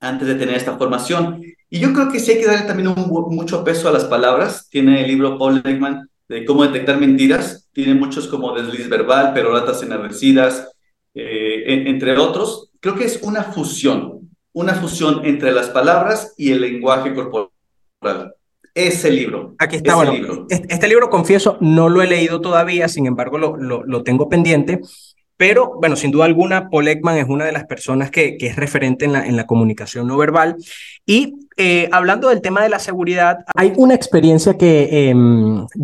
antes 0.00 0.28
de 0.28 0.34
tener 0.34 0.56
esta 0.56 0.76
formación. 0.76 1.42
Y 1.68 1.80
yo 1.80 1.92
creo 1.92 2.10
que 2.10 2.20
sí 2.20 2.32
hay 2.32 2.38
que 2.38 2.46
darle 2.46 2.66
también 2.66 2.94
mucho 2.96 3.64
peso 3.64 3.88
a 3.88 3.92
las 3.92 4.04
palabras. 4.04 4.68
Tiene 4.70 5.02
el 5.02 5.08
libro 5.08 5.38
Paul 5.38 5.62
Legman 5.64 6.08
de 6.28 6.44
cómo 6.44 6.64
detectar 6.64 6.98
mentiras. 6.98 7.68
Tiene 7.72 7.94
muchos 7.94 8.28
como 8.28 8.54
desliz 8.54 8.88
verbal, 8.88 9.32
peroratas 9.32 9.82
enardecidas, 9.82 10.68
eh, 11.14 11.84
entre 11.86 12.16
otros. 12.18 12.70
Creo 12.80 12.94
que 12.94 13.04
es 13.04 13.20
una 13.22 13.42
fusión, 13.42 14.30
una 14.52 14.74
fusión 14.74 15.24
entre 15.24 15.52
las 15.52 15.68
palabras 15.70 16.34
y 16.36 16.52
el 16.52 16.60
lenguaje 16.60 17.14
corporal. 17.14 18.35
Ese 18.76 19.10
libro. 19.10 19.54
Aquí 19.58 19.76
está, 19.76 19.94
bueno, 19.94 20.12
libro. 20.12 20.46
Este, 20.50 20.86
libro, 20.86 21.08
confieso, 21.08 21.56
no 21.62 21.88
lo 21.88 22.02
he 22.02 22.06
leído 22.06 22.42
todavía, 22.42 22.88
sin 22.88 23.06
embargo, 23.06 23.38
lo, 23.38 23.56
lo, 23.56 23.82
lo 23.84 24.02
tengo 24.02 24.28
pendiente. 24.28 24.82
Pero, 25.38 25.72
bueno, 25.80 25.96
sin 25.96 26.10
duda 26.10 26.26
alguna, 26.26 26.68
Paul 26.68 26.88
Ekman 26.88 27.16
es 27.16 27.26
una 27.26 27.46
de 27.46 27.52
las 27.52 27.64
personas 27.64 28.10
que, 28.10 28.36
que 28.36 28.48
es 28.48 28.56
referente 28.56 29.06
en 29.06 29.14
la, 29.14 29.26
en 29.26 29.36
la 29.36 29.46
comunicación 29.46 30.06
no 30.06 30.18
verbal. 30.18 30.56
Y 31.06 31.36
eh, 31.56 31.88
hablando 31.90 32.28
del 32.28 32.42
tema 32.42 32.62
de 32.62 32.68
la 32.68 32.78
seguridad, 32.78 33.38
hay 33.54 33.72
una 33.76 33.94
experiencia 33.94 34.58
que 34.58 34.88
eh, 34.90 35.14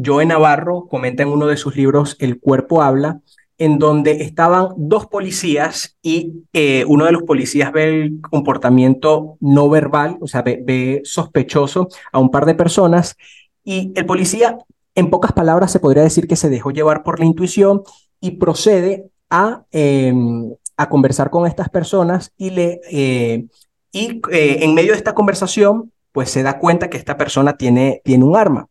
Joe 0.04 0.26
Navarro 0.26 0.86
comenta 0.86 1.22
en 1.22 1.30
uno 1.30 1.46
de 1.46 1.56
sus 1.56 1.74
libros, 1.74 2.16
El 2.18 2.40
cuerpo 2.40 2.82
habla, 2.82 3.20
en 3.62 3.78
donde 3.78 4.22
estaban 4.22 4.70
dos 4.76 5.06
policías 5.06 5.96
y 6.02 6.32
eh, 6.52 6.84
uno 6.88 7.04
de 7.04 7.12
los 7.12 7.22
policías 7.22 7.70
ve 7.70 7.84
el 7.84 8.20
comportamiento 8.20 9.36
no 9.38 9.70
verbal, 9.70 10.18
o 10.20 10.26
sea, 10.26 10.42
ve, 10.42 11.00
sospechoso 11.04 11.86
a 12.10 12.18
un 12.18 12.32
par 12.32 12.44
de 12.44 12.56
personas 12.56 13.16
y 13.62 13.92
el 13.94 14.04
policía, 14.04 14.58
en 14.96 15.10
pocas 15.10 15.30
palabras, 15.30 15.70
se 15.70 15.78
podría 15.78 16.02
decir 16.02 16.26
que 16.26 16.34
se 16.34 16.50
dejó 16.50 16.72
llevar 16.72 17.04
por 17.04 17.20
la 17.20 17.24
intuición 17.24 17.82
y 18.20 18.32
procede 18.32 19.06
a, 19.30 19.62
em, 19.70 20.52
a 20.76 20.88
conversar 20.88 21.30
con 21.30 21.46
estas 21.46 21.68
personas 21.68 22.32
y, 22.36 22.50
le, 22.50 22.80
eh, 22.90 23.46
y 23.92 24.20
eh, 24.32 24.58
en 24.64 24.74
medio 24.74 24.90
de 24.90 24.98
esta 24.98 25.14
conversación, 25.14 25.92
pues 26.10 26.30
se 26.30 26.42
da 26.42 26.58
cuenta 26.58 26.90
que 26.90 26.96
esta 26.96 27.16
persona 27.16 27.56
tiene, 27.56 28.02
tiene 28.02 28.24
un 28.24 28.34
arma. 28.34 28.68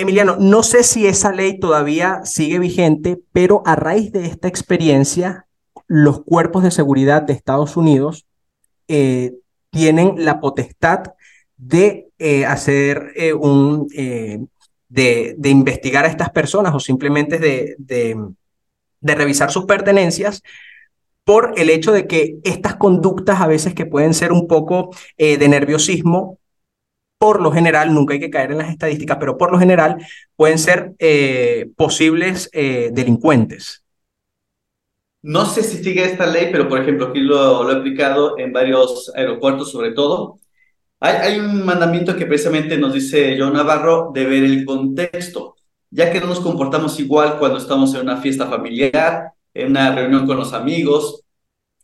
Emiliano, 0.00 0.36
no 0.38 0.62
sé 0.62 0.82
si 0.82 1.06
esa 1.06 1.32
ley 1.32 1.58
todavía 1.60 2.20
sigue 2.24 2.58
vigente, 2.58 3.20
pero 3.32 3.62
a 3.66 3.76
raíz 3.76 4.12
de 4.12 4.26
esta 4.26 4.48
experiencia, 4.48 5.46
los 5.86 6.22
cuerpos 6.24 6.62
de 6.62 6.70
seguridad 6.70 7.22
de 7.22 7.32
Estados 7.32 7.76
Unidos 7.76 8.26
eh, 8.88 9.34
tienen 9.70 10.24
la 10.24 10.40
potestad 10.40 11.02
de 11.56 12.08
hacer 12.46 13.12
un, 13.38 13.88
de, 14.90 15.36
de, 15.38 15.48
investigar 15.48 16.04
a 16.04 16.08
estas 16.08 16.30
personas 16.30 16.74
o 16.74 16.80
simplemente 16.80 17.38
de, 17.38 17.76
de, 17.78 19.14
revisar 19.14 19.50
sus 19.50 19.64
pertenencias 19.64 20.42
por 21.24 21.54
el 21.56 21.70
hecho 21.70 21.92
de 21.92 22.06
que 22.06 22.38
estas 22.42 22.74
conductas 22.74 23.40
a 23.40 23.46
veces 23.46 23.72
que 23.72 23.86
pueden 23.86 24.14
ser 24.14 24.32
un 24.32 24.48
poco 24.48 24.90
eh, 25.16 25.38
de 25.38 25.48
nerviosismo, 25.48 26.38
por 27.20 27.42
lo 27.42 27.52
general, 27.52 27.92
nunca 27.92 28.14
hay 28.14 28.20
que 28.20 28.30
caer 28.30 28.52
en 28.52 28.58
las 28.58 28.70
estadísticas, 28.70 29.18
pero 29.20 29.36
por 29.36 29.52
lo 29.52 29.58
general 29.58 29.98
pueden 30.36 30.58
ser 30.58 30.94
eh, 30.98 31.68
posibles 31.76 32.48
eh, 32.52 32.90
delincuentes. 32.92 33.84
No 35.22 35.44
sé 35.44 35.62
si 35.62 35.84
sigue 35.84 36.04
esta 36.04 36.26
ley, 36.26 36.48
pero 36.50 36.68
por 36.68 36.80
ejemplo, 36.80 37.08
aquí 37.08 37.20
lo, 37.20 37.70
he 37.70 37.76
aplicado 37.76 38.38
en 38.38 38.52
varios 38.52 39.12
aeropuertos 39.14 39.70
sobre 39.70 39.92
todo. 39.92 40.40
Hay, 40.98 41.16
hay, 41.16 41.38
un 41.38 41.64
mandamiento 41.64 42.16
que 42.16 42.26
precisamente 42.26 42.78
nos 42.78 42.94
dice 42.94 43.36
John 43.38 43.52
Navarro 43.52 44.10
de 44.14 44.24
ver 44.24 44.44
el 44.44 44.64
contexto 44.64 45.56
ya 45.90 46.12
que 46.12 46.20
no 46.20 46.26
nos 46.26 46.40
comportamos 46.40 46.98
igual 47.00 47.38
cuando 47.38 47.58
estamos 47.58 47.94
en 47.94 48.02
una 48.02 48.18
fiesta 48.18 48.46
familiar, 48.46 49.32
en 49.52 49.70
una 49.70 49.94
reunión 49.94 50.26
con 50.26 50.36
los 50.36 50.52
amigos, 50.52 51.22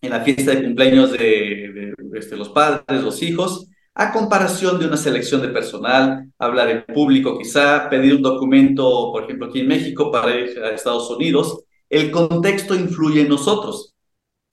en 0.01 0.11
la 0.11 0.21
fiesta 0.21 0.53
de 0.53 0.65
cumpleaños 0.65 1.13
de, 1.13 1.95
este, 2.15 2.37
los 2.37 2.51
padres, 2.51 3.03
los 3.03 3.23
hijos, 3.23 3.69
a 3.99 4.13
comparación 4.13 4.79
de 4.79 4.87
una 4.87 4.99
selección 4.99 5.41
de 5.41 5.49
personal, 5.49 6.31
hablar 6.39 6.69
en 6.69 6.85
público 6.85 7.39
quizá, 7.39 7.89
pedir 7.89 8.15
un 8.15 8.23
documento, 8.23 9.11
por 9.11 9.25
ejemplo, 9.25 9.47
aquí 9.47 9.61
en 9.61 9.69
México 9.69 10.13
para 10.13 10.37
ir 10.37 10.59
a 10.59 10.71
Estados 10.71 11.11
Unidos, 11.11 11.65
el 11.89 12.11
contexto 12.11 12.75
influye 12.75 13.23
en 13.23 13.31
nosotros. 13.31 13.95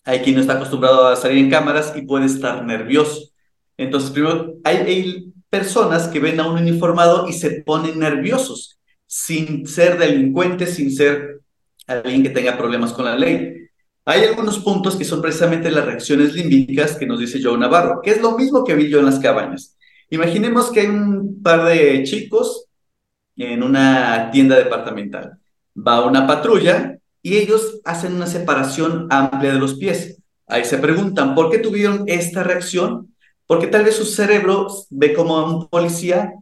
Hay 0.06 0.19
quien 0.19 0.36
no 0.36 0.41
está 0.41 0.53
acostumbrado 0.53 1.08
a 1.08 1.17
salir 1.17 1.39
en 1.39 1.49
cámaras 1.49 1.93
y 1.93 2.03
puede 2.03 2.25
estar 2.25 2.63
nervioso. 2.65 3.32
Entonces, 3.75 4.12
primero, 4.12 4.56
hay, 4.63 5.29
personas 5.49 6.08
que 6.08 6.19
ven 6.19 6.39
a 6.39 6.47
un 6.47 6.58
uniformado 6.58 7.27
y 7.27 7.34
se 7.34 7.62
ponen 7.62 7.99
nerviosos 7.99 8.79
sin 9.06 9.67
ser 9.67 9.99
delincuente, 9.99 10.65
sin 10.65 10.91
ser 10.91 11.41
alguien 11.86 12.23
que 12.23 12.32
tenga 12.32 12.58
problemas 12.58 12.91
con 12.91 13.06
la 13.06 13.15
ley. 13.15 13.67
Hay 14.05 14.23
algunos 14.25 14.59
puntos 14.59 14.97
que 14.97 15.05
son 15.05 15.21
precisamente 15.21 15.71
las 15.71 15.85
reacciones 15.85 16.33
límbicas 16.33 16.97
que 16.97 17.05
nos 17.05 17.19
dice 17.19 17.39
Joe 17.41 17.57
Navarro, 17.57 18.01
que 18.01 18.11
es 18.11 18.21
lo 18.21 18.37
mismo 18.37 18.63
que 18.63 18.75
vi 18.75 18.89
yo 18.89 18.99
en 18.99 19.05
las 19.05 19.19
cabañas. 19.19 19.77
Imaginemos 20.09 20.71
que 20.71 20.81
hay 20.81 20.87
un 20.87 21.41
par 21.41 21.65
de 21.65 22.03
chicos 22.03 22.65
en 23.37 23.63
una 23.63 24.29
tienda 24.31 24.57
departamental. 24.57 25.37
Va 25.75 26.05
una 26.05 26.27
patrulla 26.27 26.97
y 27.21 27.37
ellos 27.37 27.79
hacen 27.85 28.13
una 28.15 28.27
separación 28.27 29.07
amplia 29.09 29.53
de 29.53 29.59
los 29.59 29.75
pies. 29.75 30.21
Ahí 30.47 30.65
se 30.65 30.77
preguntan, 30.77 31.33
¿por 31.33 31.49
qué 31.49 31.59
tuvieron 31.59 32.03
esta 32.07 32.43
reacción? 32.43 33.15
Porque 33.47 33.67
tal 33.67 33.85
vez 33.85 33.95
su 33.95 34.05
cerebro 34.05 34.67
ve 34.89 35.13
como 35.13 35.43
un 35.45 35.69
policía 35.69 36.33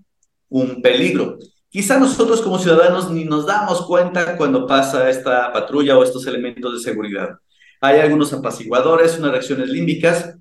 un 0.49 0.81
peligro. 0.81 1.37
Quizá 1.69 1.99
nosotros 1.99 2.41
como 2.41 2.59
ciudadanos 2.59 3.11
ni 3.11 3.23
nos 3.23 3.45
damos 3.45 3.85
cuenta 3.85 4.35
cuando 4.35 4.65
pasa 4.65 5.09
esta 5.09 5.53
patrulla 5.53 5.97
o 5.97 6.03
estos 6.03 6.25
elementos 6.25 6.73
de 6.73 6.79
seguridad. 6.79 7.37
Hay 7.81 7.99
algunos 7.99 8.31
apaciguadores, 8.31 9.17
unas 9.17 9.31
reacciones 9.31 9.69
límbicas 9.69 10.37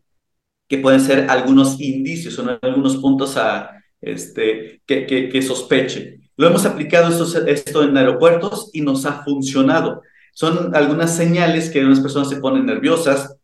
que 0.69 0.79
pueden 0.79 1.01
ser 1.01 1.29
algunos 1.29 1.81
indicios 1.81 2.39
o 2.39 2.59
algunos 2.63 2.99
puntos 2.99 3.37
a, 3.37 3.83
este, 4.01 4.83
que, 4.87 5.07
que, 5.07 5.29
que 5.29 5.43
sospeche. 5.43 6.21
Lo 6.37 6.47
hemos 6.47 6.65
aplicado 6.65 7.09
esto, 7.09 7.47
esto 7.47 7.83
en 7.83 7.97
aeropuertos 7.97 8.71
y 8.73 8.81
nos 8.83 9.05
ha 9.05 9.25
funcionado. 9.25 10.03
Son 10.33 10.75
algunas 10.77 11.17
señales 11.17 11.71
que 11.71 11.85
unas 11.85 12.01
personas 12.01 12.29
se 12.29 12.37
ponen 12.37 12.67
nerviosas, 12.67 13.37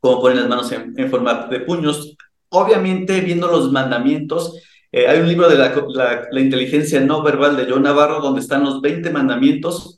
como 0.00 0.20
ponen 0.20 0.38
las 0.40 0.48
manos 0.48 0.70
en, 0.72 0.94
en 0.96 1.10
forma 1.10 1.46
de 1.46 1.60
puños. 1.60 2.16
Obviamente, 2.50 3.20
viendo 3.20 3.48
los 3.48 3.72
mandamientos, 3.72 4.60
eh, 4.90 5.06
hay 5.06 5.20
un 5.20 5.28
libro 5.28 5.48
de 5.48 5.56
la, 5.56 6.40
inteligencia 6.40 7.00
no 7.00 7.22
verbal 7.22 7.56
de 7.56 7.66
John 7.70 7.82
Navarro 7.82 8.20
donde 8.20 8.40
están 8.40 8.64
los 8.64 8.80
20 8.80 9.10
mandamientos 9.10 9.97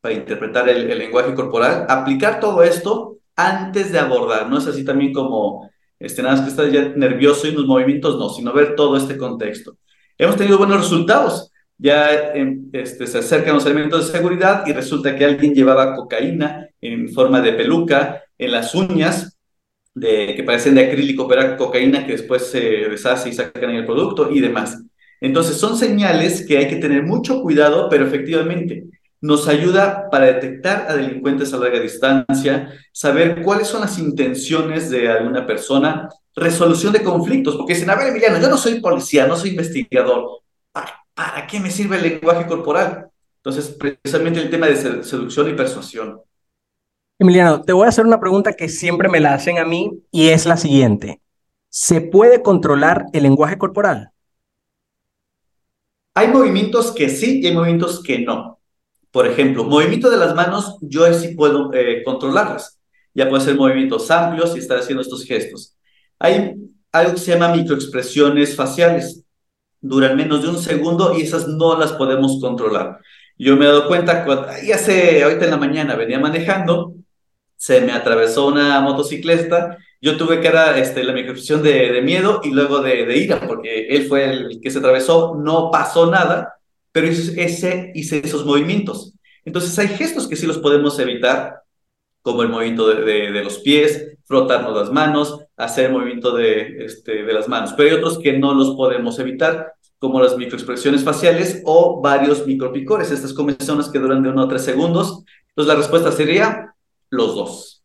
para 0.00 0.14
interpretar 0.14 0.68
el, 0.68 0.86
lenguaje 0.98 1.34
corporal. 1.34 1.86
Aplicar 1.88 2.40
todo 2.40 2.62
esto 2.62 3.18
antes 3.36 3.92
de 3.92 3.98
abordar, 3.98 4.48
no 4.48 4.58
es 4.58 4.66
así 4.66 4.84
también 4.84 5.12
como 5.12 5.70
este, 5.98 6.22
nada 6.22 6.36
más 6.36 6.44
que 6.44 6.50
estás 6.50 6.72
ya 6.72 6.92
nervioso 6.96 7.46
y 7.46 7.52
los 7.52 7.66
movimientos, 7.66 8.18
no, 8.18 8.28
sino 8.28 8.52
ver 8.52 8.76
todo 8.76 8.96
este 8.96 9.16
contexto. 9.16 9.76
Hemos 10.16 10.36
tenido 10.36 10.58
buenos 10.58 10.78
resultados. 10.78 11.52
Ya 11.76 12.32
em, 12.34 12.68
este, 12.72 13.06
se 13.06 13.18
acercan 13.18 13.54
los 13.54 13.66
elementos 13.66 14.06
de 14.06 14.18
seguridad 14.18 14.66
y 14.66 14.72
resulta 14.72 15.14
que 15.14 15.24
alguien 15.24 15.54
llevaba 15.54 15.94
cocaína 15.94 16.68
en 16.80 17.08
forma 17.08 17.40
de 17.40 17.52
peluca 17.52 18.22
en 18.36 18.52
las 18.52 18.74
uñas 18.74 19.38
que 20.00 20.42
parecen 20.46 20.74
de 20.74 20.86
acrílico, 20.86 21.26
pero 21.26 21.42
era 21.42 21.56
cocaína 21.56 22.06
que 22.06 22.12
después 22.12 22.46
se 22.46 22.60
deshace 22.60 23.30
y 23.30 23.32
sacan 23.32 23.70
en 23.70 23.76
el 23.76 23.86
producto 23.86 24.30
y 24.30 24.40
demás. 24.40 24.80
Entonces 25.20 25.56
son 25.56 25.76
señales 25.76 26.46
que 26.46 26.58
hay 26.58 26.68
que 26.68 26.76
tener 26.76 27.02
mucho 27.02 27.42
cuidado, 27.42 27.88
pero 27.88 28.06
efectivamente 28.06 28.84
nos 29.20 29.48
ayuda 29.48 30.08
para 30.10 30.26
detectar 30.26 30.86
a 30.88 30.94
delincuentes 30.94 31.52
a 31.52 31.58
larga 31.58 31.80
distancia, 31.80 32.72
saber 32.92 33.42
cuáles 33.42 33.66
son 33.66 33.80
las 33.80 33.98
intenciones 33.98 34.90
de 34.90 35.08
alguna 35.08 35.46
persona, 35.46 36.08
resolución 36.34 36.92
de 36.92 37.02
conflictos, 37.02 37.56
porque 37.56 37.74
dicen, 37.74 37.90
a 37.90 37.96
ver, 37.96 38.08
Emiliano, 38.08 38.40
yo 38.40 38.48
no 38.48 38.56
soy 38.56 38.80
policía, 38.80 39.26
no 39.26 39.36
soy 39.36 39.50
investigador, 39.50 40.40
¿para, 40.72 41.46
qué 41.46 41.58
me 41.58 41.70
sirve 41.70 41.96
el 41.96 42.02
lenguaje 42.02 42.46
corporal? 42.46 43.08
Entonces, 43.42 43.76
precisamente 43.76 44.40
el 44.40 44.50
tema 44.50 44.66
de 44.66 45.02
seducción 45.02 45.48
y 45.48 45.54
persuasión. 45.54 46.20
Emiliano, 47.18 47.62
te 47.62 47.72
voy 47.72 47.86
a 47.86 47.88
hacer 47.88 48.06
una 48.06 48.20
pregunta 48.20 48.52
que 48.52 48.68
siempre 48.68 49.08
me 49.08 49.18
la 49.18 49.34
hacen 49.34 49.58
a 49.58 49.64
mí 49.64 50.04
y 50.12 50.28
es 50.28 50.46
la 50.46 50.56
siguiente. 50.56 51.20
¿Se 51.68 52.00
puede 52.00 52.42
controlar 52.42 53.06
el 53.12 53.24
lenguaje 53.24 53.58
corporal? 53.58 54.12
Hay 56.14 56.28
movimientos 56.28 56.92
que 56.92 57.08
sí 57.08 57.40
y 57.40 57.46
hay 57.46 57.54
movimientos 57.54 58.02
que 58.02 58.20
no. 58.20 58.57
Por 59.10 59.26
ejemplo, 59.26 59.64
movimiento 59.64 60.10
de 60.10 60.18
las 60.18 60.34
manos, 60.34 60.76
yo 60.80 61.12
sí 61.14 61.34
puedo 61.34 61.72
eh, 61.72 62.02
controlarlas. 62.04 62.78
Ya 63.14 63.28
puede 63.28 63.42
ser 63.42 63.56
movimientos 63.56 64.10
amplios 64.10 64.54
y 64.54 64.58
estar 64.58 64.78
haciendo 64.78 65.02
estos 65.02 65.24
gestos. 65.24 65.76
Hay 66.18 66.54
algo 66.92 67.12
que 67.14 67.20
se 67.20 67.32
llama 67.32 67.54
microexpresiones 67.54 68.54
faciales. 68.54 69.24
Duran 69.80 70.16
menos 70.16 70.42
de 70.42 70.48
un 70.48 70.58
segundo 70.58 71.16
y 71.16 71.22
esas 71.22 71.48
no 71.48 71.78
las 71.78 71.92
podemos 71.92 72.40
controlar. 72.40 72.98
Yo 73.38 73.56
me 73.56 73.64
he 73.64 73.68
dado 73.68 73.86
cuenta, 73.86 74.26
ya 74.64 74.78
sé, 74.78 75.22
ahorita 75.22 75.44
en 75.44 75.50
la 75.52 75.56
mañana 75.56 75.94
venía 75.94 76.18
manejando, 76.18 76.94
se 77.56 77.80
me 77.80 77.92
atravesó 77.92 78.46
una 78.48 78.80
motocicleta, 78.80 79.78
yo 80.00 80.16
tuve 80.16 80.40
que 80.40 80.50
dar 80.50 80.76
este, 80.76 81.04
la 81.04 81.12
microexpresión 81.12 81.62
de, 81.62 82.02
miedo 82.02 82.40
y 82.42 82.50
luego 82.50 82.80
de, 82.80 83.16
ira, 83.16 83.40
porque 83.46 83.88
él 83.88 84.06
fue 84.08 84.24
el 84.24 84.60
que 84.60 84.70
se 84.70 84.78
atravesó, 84.78 85.36
no 85.36 85.70
pasó 85.70 86.10
nada, 86.10 86.57
pero 87.00 87.12
ese, 87.12 87.92
hice 87.94 88.20
esos 88.24 88.44
movimientos. 88.44 89.14
Entonces 89.44 89.78
hay 89.78 89.86
gestos 89.86 90.26
que 90.26 90.34
sí 90.34 90.46
los 90.46 90.58
podemos 90.58 90.98
evitar, 90.98 91.62
como 92.22 92.42
el 92.42 92.48
movimiento 92.48 92.88
de, 92.88 93.30
los 93.30 93.58
pies, 93.58 94.18
frotarnos 94.24 94.76
las 94.76 94.90
manos, 94.90 95.44
hacer 95.56 95.86
el 95.86 95.92
movimiento 95.92 96.34
de, 96.34 96.84
este, 96.84 97.22
de 97.22 97.32
las 97.32 97.46
manos, 97.46 97.72
pero 97.76 97.90
hay 97.90 97.96
otros 97.96 98.18
que 98.18 98.36
no 98.36 98.52
los 98.52 98.74
podemos 98.74 99.16
evitar 99.20 99.74
como 100.00 100.20
las 100.20 100.36
microexpresiones 100.36 101.04
faciales 101.04 101.62
o 101.64 102.00
varios 102.00 102.44
micropicores, 102.46 103.12
estas 103.12 103.32
comisiones 103.32 103.88
que 103.88 104.00
duran 104.00 104.24
de 104.24 104.30
uno 104.30 104.42
a 104.42 104.48
tres 104.48 104.62
segundos. 104.62 105.22
Entonces 105.50 105.72
la 105.72 105.76
respuesta 105.76 106.10
sería 106.10 106.74
los 107.10 107.36
dos. 107.36 107.84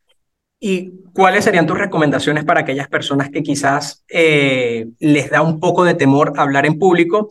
¿Y 0.59 1.03
cuáles 1.13 1.43
serían 1.43 1.67
tus 1.67 1.77
recomendaciones 1.77 2.45
para 2.45 2.61
aquellas 2.61 2.87
personas 2.87 3.29
que 3.29 3.43
quizás 3.43 4.03
eh, 4.09 4.87
les 4.99 5.29
da 5.29 5.43
un 5.43 5.59
poco 5.59 5.83
de 5.83 5.93
temor 5.93 6.33
hablar 6.35 6.65
en 6.65 6.79
público? 6.79 7.29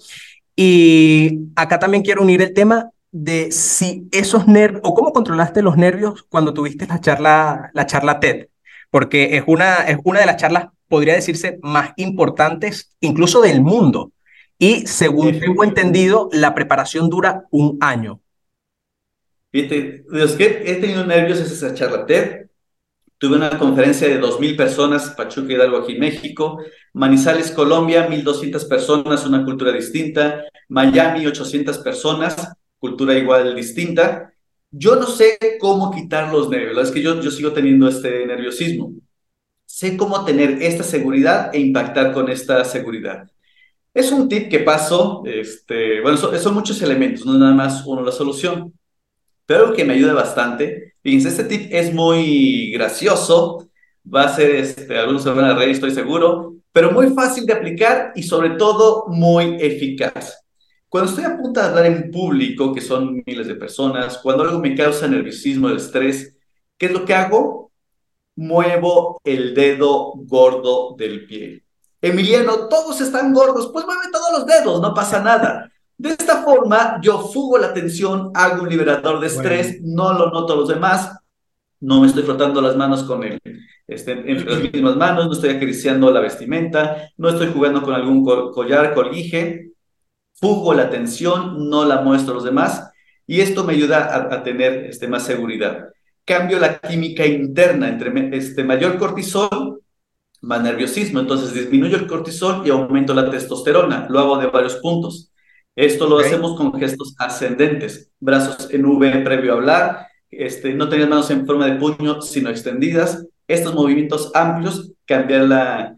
Y 0.57 1.49
acá 1.57 1.79
también 1.79 2.03
quiero 2.03 2.23
unir 2.23 2.43
el 2.43 2.53
tema 2.53 2.91
de 3.11 3.53
si 3.53 4.09
esos 4.11 4.47
nervios, 4.49 4.83
o 4.85 4.95
cómo 4.95 5.12
controlaste 5.12 5.62
los 5.62 5.77
nervios 5.77 6.25
cuando 6.29 6.55
tuviste 6.55 6.87
la 6.87 7.01
charla, 7.01 7.71
la 7.75 7.87
charla 7.87 8.21
TED, 8.21 8.49
porque 8.91 9.37
es 9.37 9.45
una, 9.47 9.77
es 9.87 9.99
una 10.05 10.21
de 10.21 10.27
las 10.27 10.37
charlas, 10.37 10.69
podría 10.88 11.15
decirse, 11.15 11.59
más 11.62 11.93
importantes 11.97 12.95
incluso 13.01 13.41
del 13.41 13.61
mundo. 13.62 14.12
Y 14.59 14.87
según 14.87 15.38
tengo 15.41 15.65
entendido, 15.65 16.29
la 16.33 16.55
preparación 16.55 17.11
dura 17.11 17.45
un 17.51 17.79
año. 17.81 18.21
Fíjate, 19.51 20.05
los 20.09 20.33
que 20.33 20.62
he 20.67 20.77
tenido 20.77 21.05
nervios 21.05 21.41
es 21.41 21.51
esa 21.51 21.75
charla 21.75 22.07
TED. 22.07 22.47
Tuve 23.23 23.37
una 23.37 23.57
conferencia 23.57 24.09
de 24.09 24.21
2.000 24.21 24.57
personas, 24.57 25.11
Pachuca 25.11 25.53
Hidalgo 25.53 25.77
aquí 25.77 25.93
en 25.93 26.01
México, 26.01 26.59
Manizales, 26.93 27.53
Colombia, 27.53 28.09
1.200 28.09 28.65
personas, 28.65 29.25
una 29.25 29.45
cultura 29.45 29.71
distinta, 29.71 30.43
Miami, 30.69 31.25
800 31.29 31.79
personas, 31.79 32.53
cultura 32.81 33.15
igual 33.15 33.55
distinta. 33.55 34.33
Yo 34.73 34.97
no 34.97 35.07
sé 35.07 35.39
cómo 35.61 35.93
quitar 35.93 36.33
los 36.33 36.51
nervios, 36.51 36.77
es 36.83 36.91
que 36.91 37.01
yo, 37.01 37.21
yo 37.21 37.31
sigo 37.31 37.53
teniendo 37.53 37.87
este 37.87 38.27
nerviosismo. 38.27 38.93
Sé 39.67 39.97
cómo 39.97 40.25
tener 40.25 40.61
esta 40.61 40.83
seguridad 40.83 41.55
e 41.55 41.61
impactar 41.61 42.13
con 42.13 42.29
esta 42.29 42.65
seguridad. 42.65 43.31
Es 43.95 44.11
un 44.11 44.29
tip 44.29 44.51
que 44.51 44.59
paso, 44.59 45.23
este, 45.27 46.01
bueno, 46.01 46.17
son, 46.19 46.55
muchos 46.55 46.83
elementos, 46.83 47.25
no 47.25 47.35
es 47.35 47.39
nada 47.39 47.55
más 47.55 47.87
uno 47.87 48.03
la 48.03 48.11
solución, 48.11 48.73
pero 49.47 49.61
algo 49.61 49.77
que 49.77 49.85
me 49.85 49.93
ayuda 49.93 50.13
bastante, 50.13 50.91
fíjense, 51.03 51.29
este 51.29 51.45
tip 51.45 51.69
es 51.73 51.93
muy 51.93 52.73
gracioso, 52.73 53.69
va 54.03 54.25
a 54.25 54.35
ser, 54.35 54.55
este, 54.57 54.99
algunos 54.99 55.23
se 55.23 55.31
van 55.31 55.45
a 55.45 55.55
reír, 55.55 55.71
estoy 55.71 55.93
seguro, 55.93 56.55
pero 56.73 56.91
muy 56.91 57.09
fácil 57.11 57.47
de 57.47 57.53
aplicar 57.53 58.12
y 58.15 58.23
sobre 58.23 58.51
todo 58.51 59.07
muy 59.09 59.57
eficaz. 59.61 60.43
Cuando 60.88 61.11
estoy 61.11 61.25
a 61.25 61.37
punto 61.37 61.61
de 61.61 61.67
hablar 61.67 61.87
en 61.87 62.11
público, 62.11 62.75
que 62.75 62.81
son 62.81 63.23
miles 63.27 63.47
de 63.47 63.55
personas, 63.55 64.19
cuando 64.19 64.45
algo 64.45 64.59
me 64.59 64.75
causa 64.75 65.09
nerviosismo, 65.09 65.69
el 65.69 65.77
estrés, 65.77 66.37
¿qué 66.77 66.87
es 66.87 66.93
lo 66.93 67.05
que 67.05 67.15
hago? 67.15 67.73
Muevo 68.37 69.21
el 69.25 69.55
dedo 69.55 70.12
gordo 70.17 70.95
del 70.97 71.27
pie. 71.27 71.65
Emiliano, 72.01 72.69
todos 72.69 73.01
están 73.01 73.33
gordos, 73.33 73.71
pues 73.73 73.87
mueve 73.87 74.03
todos 74.12 74.38
los 74.38 74.47
dedos, 74.47 74.81
no 74.81 74.93
pasa 74.93 75.23
nada. 75.23 75.73
De 75.96 76.11
esta 76.11 76.42
forma, 76.42 76.98
yo 77.02 77.18
fugo 77.28 77.59
la 77.59 77.72
tensión, 77.72 78.31
hago 78.35 78.62
un 78.62 78.68
liberador 78.68 79.20
de 79.20 79.28
estrés, 79.28 79.81
no 79.83 80.12
lo 80.12 80.31
noto 80.31 80.55
a 80.55 80.57
los 80.57 80.68
demás, 80.68 81.18
no 81.81 82.00
me 82.00 82.07
estoy 82.07 82.22
frotando 82.22 82.61
las 82.61 82.76
manos 82.76 83.05
con 83.05 83.22
él, 83.24 83.40
este, 83.87 84.12
entre 84.12 84.50
las 84.50 84.72
mismas 84.72 84.96
manos, 84.96 85.26
no 85.26 85.33
estoy 85.33 85.50
acariciando 85.50 86.11
la 86.11 86.20
vestimenta, 86.20 87.11
no 87.16 87.28
estoy 87.28 87.52
jugando 87.52 87.83
con 87.83 87.94
algún 87.94 88.24
collar, 88.24 88.94
colige, 88.94 89.72
fugo 90.35 90.74
la 90.74 90.90
tensión, 90.90 91.68
no 91.68 91.85
la 91.85 92.00
muestro 92.00 92.33
a 92.33 92.35
los 92.37 92.44
demás, 92.44 92.90
y 93.26 93.40
esto 93.40 93.64
me 93.64 93.74
ayuda 93.74 94.14
a, 94.14 94.42
tener 94.42 94.87
este, 94.87 95.07
más 95.07 95.24
seguridad. 95.24 95.88
Cambio 96.24 96.59
la 96.59 96.78
química 96.78 97.24
interna 97.26 97.88
entre 97.88 98.37
este, 98.37 98.64
mayor 98.64 98.98
cortisol 98.98 99.83
más 100.42 100.62
nerviosismo. 100.62 101.20
Entonces 101.20 101.55
disminuyo 101.55 101.96
el 101.96 102.07
cortisol 102.07 102.66
y 102.66 102.70
aumento 102.70 103.14
la 103.14 103.31
testosterona. 103.31 104.07
Lo 104.11 104.18
hago 104.20 104.38
de 104.38 104.48
varios 104.48 104.76
puntos. 104.76 105.32
Esto 105.75 106.07
lo 106.07 106.19
hacemos 106.19 106.57
con 106.57 106.79
gestos 106.79 107.15
ascendentes, 107.19 108.11
brazos 108.21 108.69
en 108.71 108.85
V 108.85 109.23
previo 109.23 109.53
a 109.53 109.57
hablar, 109.57 110.07
este, 110.31 110.75
no 110.75 110.89
tener 110.89 111.09
manos 111.09 111.31
en 111.31 111.47
forma 111.47 111.67
de 111.67 111.79
puño, 111.79 112.21
sino 112.21 112.51
extendidas. 112.51 113.27
Estos 113.49 113.75
movimientos 113.75 114.31
amplios 114.35 114.93
cambian 115.07 115.49
la, 115.49 115.97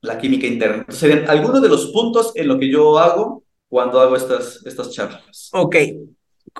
la 0.00 0.18
química 0.18 0.46
interna. 0.46 0.86
serían 0.88 1.28
algunos 1.28 1.62
de 1.62 1.68
los 1.68 1.86
puntos 1.92 2.32
en 2.34 2.48
lo 2.48 2.58
que 2.58 2.70
yo 2.70 2.98
hago 2.98 3.44
cuando 3.68 4.00
hago 4.00 4.16
estas, 4.16 4.64
estas 4.64 4.90
charlas. 4.90 5.50
Ok. 5.52 5.76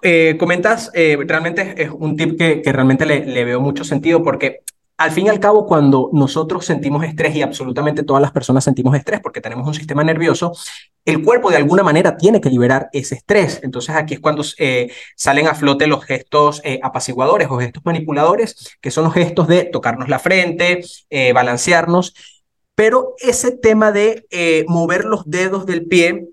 Eh, 0.02 0.36
comentas, 0.38 0.90
eh, 0.92 1.16
realmente 1.26 1.74
es 1.82 1.90
un 1.90 2.16
tip 2.16 2.38
que, 2.38 2.60
que 2.60 2.72
realmente 2.72 3.06
le, 3.06 3.24
le 3.24 3.44
veo 3.44 3.60
mucho 3.60 3.82
sentido 3.82 4.22
porque 4.22 4.60
al 4.98 5.10
fin 5.10 5.26
y 5.26 5.28
al 5.28 5.40
cabo, 5.40 5.66
cuando 5.66 6.08
nosotros 6.12 6.64
sentimos 6.64 7.04
estrés, 7.04 7.36
y 7.36 7.42
absolutamente 7.42 8.02
todas 8.02 8.22
las 8.22 8.32
personas 8.32 8.64
sentimos 8.64 8.96
estrés 8.96 9.20
porque 9.20 9.40
tenemos 9.40 9.66
un 9.66 9.74
sistema 9.74 10.02
nervioso, 10.02 10.52
el 11.04 11.22
cuerpo 11.22 11.50
de 11.50 11.56
alguna 11.56 11.82
manera 11.82 12.16
tiene 12.16 12.40
que 12.40 12.50
liberar 12.50 12.88
ese 12.92 13.16
estrés. 13.16 13.60
Entonces 13.62 13.94
aquí 13.94 14.14
es 14.14 14.20
cuando 14.20 14.42
eh, 14.58 14.90
salen 15.14 15.48
a 15.48 15.54
flote 15.54 15.86
los 15.86 16.04
gestos 16.04 16.62
eh, 16.64 16.80
apaciguadores 16.82 17.48
o 17.50 17.58
gestos 17.58 17.84
manipuladores, 17.84 18.76
que 18.80 18.90
son 18.90 19.04
los 19.04 19.14
gestos 19.14 19.48
de 19.48 19.64
tocarnos 19.64 20.08
la 20.08 20.18
frente, 20.18 20.82
eh, 21.10 21.32
balancearnos. 21.32 22.14
Pero 22.74 23.14
ese 23.18 23.52
tema 23.52 23.92
de 23.92 24.26
mover 24.68 25.04
los 25.04 25.24
dedos 25.24 25.64
del 25.66 25.86
pie 25.86 26.28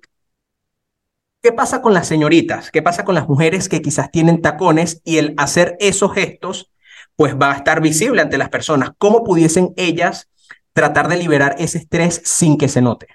¿Qué 1.43 1.52
pasa 1.52 1.82
con 1.82 1.93
las 1.93 2.08
señoritas? 2.08 2.71
¿Qué 2.71 2.82
pasa 2.82 3.04
con 3.04 3.15
las 3.15 3.28
mujeres 3.28 3.67
que 3.67 3.82
quizás 3.82 4.10
tienen 4.12 4.41
tacones 4.41 5.02
y 5.04 5.17
el 5.17 5.34
hacer 5.36 5.76
esos 5.82 6.13
gestos 6.13 6.72
pues 7.15 7.36
va 7.36 7.52
a 7.52 7.58
estar 7.58 7.82
visible 7.82 8.21
ante 8.21 8.38
las 8.38 8.49
personas. 8.49 8.91
¿Cómo 8.97 9.23
pudiesen 9.23 9.73
ellas 9.78 10.30
tratar 10.73 11.08
de 11.08 11.17
liberar 11.17 11.56
ese 11.60 11.78
estrés 11.78 12.21
sin 12.23 12.58
que 12.58 12.67
se 12.67 12.82
note? 12.82 13.08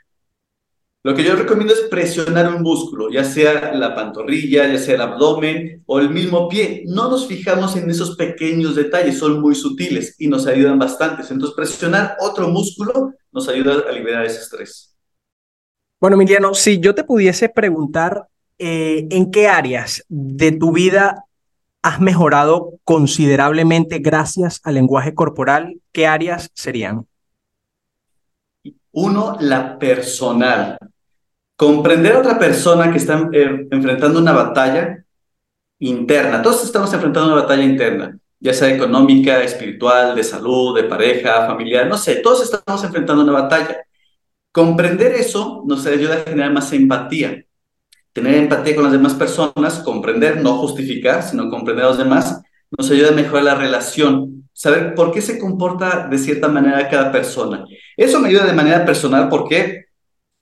Lo 1.04 1.14
que 1.14 1.22
yo 1.22 1.36
recomiendo 1.36 1.72
es 1.72 1.82
presionar 1.82 2.52
un 2.52 2.62
músculo, 2.62 3.08
ya 3.08 3.24
sea 3.24 3.72
la 3.72 3.94
pantorrilla, 3.94 4.66
ya 4.66 4.78
sea 4.78 4.96
el 4.96 5.00
abdomen 5.00 5.82
o 5.86 6.00
el 6.00 6.10
mismo 6.10 6.48
pie. 6.48 6.82
No 6.86 7.08
nos 7.08 7.28
fijamos 7.28 7.76
en 7.76 7.88
esos 7.88 8.16
pequeños 8.16 8.74
detalles, 8.74 9.18
son 9.18 9.40
muy 9.40 9.54
sutiles 9.54 10.16
y 10.18 10.26
nos 10.26 10.46
ayudan 10.46 10.78
bastante. 10.78 11.22
Entonces, 11.22 11.54
presionar 11.54 12.16
otro 12.20 12.48
músculo 12.48 13.14
nos 13.32 13.48
ayuda 13.48 13.84
a 13.88 13.92
liberar 13.92 14.26
ese 14.26 14.40
estrés. 14.40 14.96
Bueno, 16.00 16.16
Emiliano, 16.16 16.52
si 16.54 16.80
yo 16.80 16.94
te 16.94 17.04
pudiese 17.04 17.48
preguntar 17.48 18.28
eh, 18.58 19.06
en 19.10 19.30
qué 19.30 19.46
áreas 19.46 20.04
de 20.08 20.52
tu 20.52 20.72
vida 20.72 21.24
has 21.82 22.00
mejorado 22.00 22.74
considerablemente 22.84 23.98
gracias 23.98 24.60
al 24.64 24.74
lenguaje 24.74 25.14
corporal, 25.14 25.80
¿qué 25.92 26.06
áreas 26.06 26.50
serían? 26.54 27.06
Uno, 28.92 29.36
la 29.40 29.78
personal. 29.78 30.78
Comprender 31.56 32.16
a 32.16 32.20
otra 32.20 32.38
persona 32.38 32.90
que 32.90 32.98
está 32.98 33.28
eh, 33.32 33.66
enfrentando 33.70 34.20
una 34.20 34.32
batalla 34.32 35.04
interna. 35.78 36.42
Todos 36.42 36.64
estamos 36.64 36.92
enfrentando 36.92 37.32
una 37.32 37.42
batalla 37.42 37.64
interna. 37.64 38.18
ya 38.40 38.54
sea 38.54 38.72
económica, 38.72 39.42
espiritual, 39.42 40.14
de 40.14 40.22
salud, 40.22 40.76
de 40.76 40.84
pareja, 40.84 41.46
familiar, 41.46 41.88
no 41.88 41.98
sé, 41.98 42.16
todos 42.16 42.42
estamos 42.42 42.84
enfrentando 42.84 43.22
una 43.24 43.32
batalla. 43.32 43.78
Comprender 44.52 45.12
eso 45.12 45.64
nos 45.66 45.84
ayuda 45.86 46.14
a 46.16 46.20
generar 46.20 46.52
más 46.52 46.72
empatía. 46.72 47.44
Tener 48.18 48.34
empatía 48.34 48.74
con 48.74 48.82
las 48.82 48.92
demás 48.92 49.14
personas, 49.14 49.78
comprender, 49.84 50.42
no 50.42 50.56
justificar, 50.56 51.22
sino 51.22 51.48
comprender 51.48 51.84
a 51.84 51.90
los 51.90 51.98
demás, 51.98 52.42
nos 52.76 52.90
ayuda 52.90 53.10
a 53.10 53.12
mejorar 53.12 53.44
la 53.44 53.54
relación, 53.54 54.48
saber 54.52 54.96
por 54.96 55.12
qué 55.12 55.20
se 55.20 55.38
comporta 55.38 56.08
de 56.10 56.18
cierta 56.18 56.48
manera 56.48 56.88
cada 56.88 57.12
persona. 57.12 57.64
Eso 57.96 58.18
me 58.18 58.26
ayuda 58.26 58.44
de 58.44 58.54
manera 58.54 58.84
personal, 58.84 59.28
¿por 59.28 59.48
qué? 59.48 59.84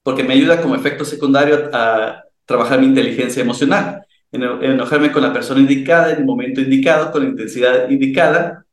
Porque 0.03 0.25
me 0.25 0.33
ayuda 0.33 0.63
como 0.63 0.75
efecto 0.75 1.05
secundario 1.05 1.69
a 1.71 2.23
trabajar 2.47 2.81
mi 2.81 2.87
inteligencia 2.87 3.43
emocional, 3.43 4.07
enojarme 4.33 5.13
con 5.13 5.21
la 5.21 5.35
persona 5.35 5.61
indicada 5.61 6.13
en 6.13 6.21
el 6.21 6.25
momento 6.25 6.63
indicado, 6.63 7.13
con 7.13 7.25
la 7.25 7.29
intensidad 7.29 7.91
indicada, 7.91 8.65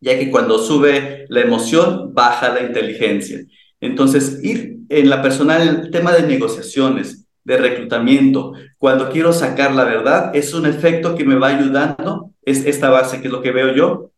ya 0.00 0.18
que 0.18 0.32
cuando 0.32 0.58
sube 0.58 1.26
la 1.28 1.42
emoción, 1.42 2.12
baja 2.12 2.48
la 2.48 2.62
inteligencia. 2.64 3.38
Entonces, 3.80 4.40
ir 4.42 4.78
en 4.88 5.08
la 5.08 5.22
personal, 5.22 5.62
el 5.62 5.90
tema 5.92 6.10
de 6.10 6.26
negociaciones, 6.26 7.27
de 7.44 7.56
reclutamiento, 7.56 8.52
cuando 8.76 9.10
quiero 9.10 9.32
sacar 9.32 9.74
la 9.74 9.84
verdad, 9.84 10.34
es 10.34 10.54
un 10.54 10.66
efecto 10.66 11.14
que 11.14 11.24
me 11.24 11.36
va 11.36 11.48
ayudando, 11.48 12.32
es 12.42 12.64
esta 12.66 12.90
base 12.90 13.20
que 13.20 13.28
es 13.28 13.32
lo 13.32 13.42
que 13.42 13.52
veo 13.52 13.74
yo, 13.74 14.10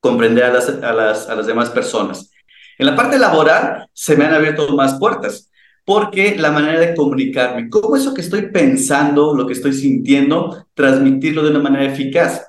comprender 0.00 0.44
a 0.44 0.52
las, 0.52 0.68
a 0.68 0.92
las, 0.92 1.28
a 1.28 1.34
las 1.34 1.46
demás 1.46 1.70
personas. 1.70 2.32
En 2.78 2.86
la 2.86 2.96
parte 2.96 3.18
laboral 3.18 3.88
se 3.92 4.16
me 4.16 4.24
han 4.24 4.34
abierto 4.34 4.68
más 4.74 4.98
puertas, 4.98 5.50
porque 5.84 6.36
la 6.36 6.50
manera 6.50 6.78
de 6.78 6.94
comunicarme, 6.94 7.68
cómo 7.68 7.96
eso 7.96 8.14
que 8.14 8.20
estoy 8.20 8.50
pensando, 8.50 9.34
lo 9.34 9.46
que 9.46 9.52
estoy 9.52 9.72
sintiendo, 9.72 10.66
transmitirlo 10.74 11.42
de 11.42 11.50
una 11.50 11.58
manera 11.58 11.92
eficaz. 11.92 12.46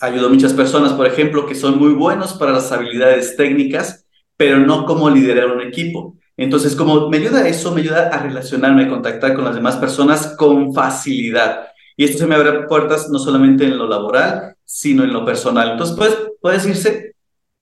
Ayudo 0.00 0.26
a 0.26 0.30
muchas 0.30 0.52
personas, 0.52 0.92
por 0.92 1.06
ejemplo, 1.06 1.46
que 1.46 1.54
son 1.54 1.78
muy 1.78 1.92
buenos 1.92 2.34
para 2.34 2.52
las 2.52 2.70
habilidades 2.72 3.36
técnicas, 3.36 4.06
pero 4.36 4.58
no 4.58 4.84
como 4.84 5.08
liderar 5.10 5.50
un 5.50 5.62
equipo. 5.62 6.16
Entonces, 6.36 6.76
como 6.76 7.08
me 7.08 7.16
ayuda 7.16 7.40
a 7.40 7.48
eso, 7.48 7.72
me 7.72 7.80
ayuda 7.80 8.08
a 8.08 8.22
relacionarme, 8.22 8.84
a 8.84 8.88
contactar 8.88 9.34
con 9.34 9.44
las 9.44 9.54
demás 9.54 9.76
personas 9.76 10.34
con 10.36 10.74
facilidad. 10.74 11.68
Y 11.96 12.04
esto 12.04 12.18
se 12.18 12.26
me 12.26 12.34
abre 12.34 12.64
puertas 12.66 13.08
no 13.08 13.18
solamente 13.18 13.64
en 13.64 13.78
lo 13.78 13.88
laboral, 13.88 14.54
sino 14.64 15.02
en 15.02 15.12
lo 15.12 15.24
personal. 15.24 15.70
Entonces, 15.70 15.96
pues, 15.96 16.16
puede 16.40 16.56
decirse 16.56 17.14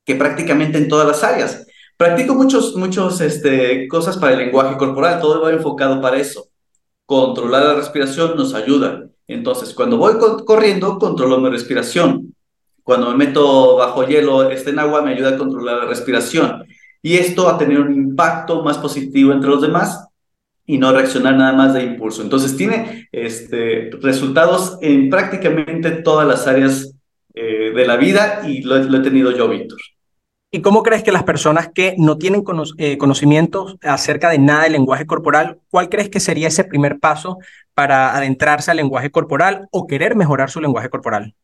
que 0.05 0.17
prácticamente 0.17 0.79
en 0.79 0.89
todas 0.89 1.07
las 1.07 1.23
áreas. 1.23 1.67
Practico 1.97 2.35
muchos, 2.35 2.75
muchos, 2.75 3.21
este, 3.21 3.87
cosas 3.87 4.17
para 4.17 4.33
el 4.33 4.41
lenguaje 4.41 4.77
corporal, 4.77 5.21
todo 5.21 5.43
va 5.43 5.53
enfocado 5.53 6.01
para 6.01 6.19
eso. 6.19 6.49
Controlar 7.07 7.65
la 7.65 7.75
respiración 7.75 8.37
nos 8.37 8.55
ayuda. 8.55 9.05
Entonces, 9.29 9.73
cuando 9.73 9.97
voy 9.97 10.15
corriendo, 10.45 10.99
controlo 10.99 11.39
mi 11.39 11.49
respiración. 11.49 12.35
Cuando 12.83 13.11
me 13.11 13.27
meto 13.27 13.77
bajo 13.77 14.05
hielo, 14.05 14.51
este 14.51 14.71
en 14.71 14.81
agua, 14.81 15.03
me 15.03 15.13
ayuda 15.13 15.31
a 15.31 15.39
controlar 15.39 15.79
la 15.79 15.85
respiración. 15.87 16.64
Y 17.05 17.19
esto 17.19 17.51
a 17.51 17.59
tener 17.59 17.81
un 17.81 17.93
impacto 17.93 18.63
más 18.63 18.79
positivo 18.79 19.31
entre 19.35 19.51
los 19.51 19.61
demás 19.61 20.09
y 20.65 20.79
no 20.79 20.91
reaccionar 20.91 21.37
nada 21.37 21.53
más 21.53 21.75
de 21.75 21.83
impulso. 21.83 22.23
Entonces, 22.23 22.57
tiene 22.57 23.11
este, 23.13 23.91
resultados 24.01 24.79
en 24.81 25.11
prácticamente 25.11 25.91
todas 25.91 26.27
las 26.27 26.47
áreas 26.47 26.95
eh, 27.35 27.73
de 27.75 27.87
la 27.87 27.99
vida 27.99 28.41
y 28.49 28.63
lo, 28.63 28.79
he 28.79 29.01
tenido 29.01 29.33
yo, 29.33 29.51
Víctor. 29.51 29.79
¿Y 30.51 30.63
cómo 30.63 30.83
crees 30.83 31.03
que 31.03 31.13
las 31.13 31.25
personas 31.25 31.69
que 31.75 31.95
no 31.99 32.17
tienen 32.17 32.43
eh, 32.79 32.97
conocimientos 32.97 33.77
acerca 33.83 34.31
de 34.31 34.39
nada 34.39 34.63
del 34.63 34.73
lenguaje 34.73 35.05
corporal, 35.05 35.59
cuál 35.69 35.91
crees 35.91 36.09
que 36.09 36.21
sería 36.21 36.49
ese 36.49 36.65
primer 36.65 37.01
paso 37.01 37.37
para 37.75 38.17
adentrarse 38.17 38.71
al 38.71 38.79
lenguaje 38.79 39.11
corporal 39.11 39.69
o 39.71 39.87
querer 39.87 40.17
mejorar 40.17 40.49
su 40.49 40.63
lenguaje 40.63 40.89
corporal? 40.89 41.35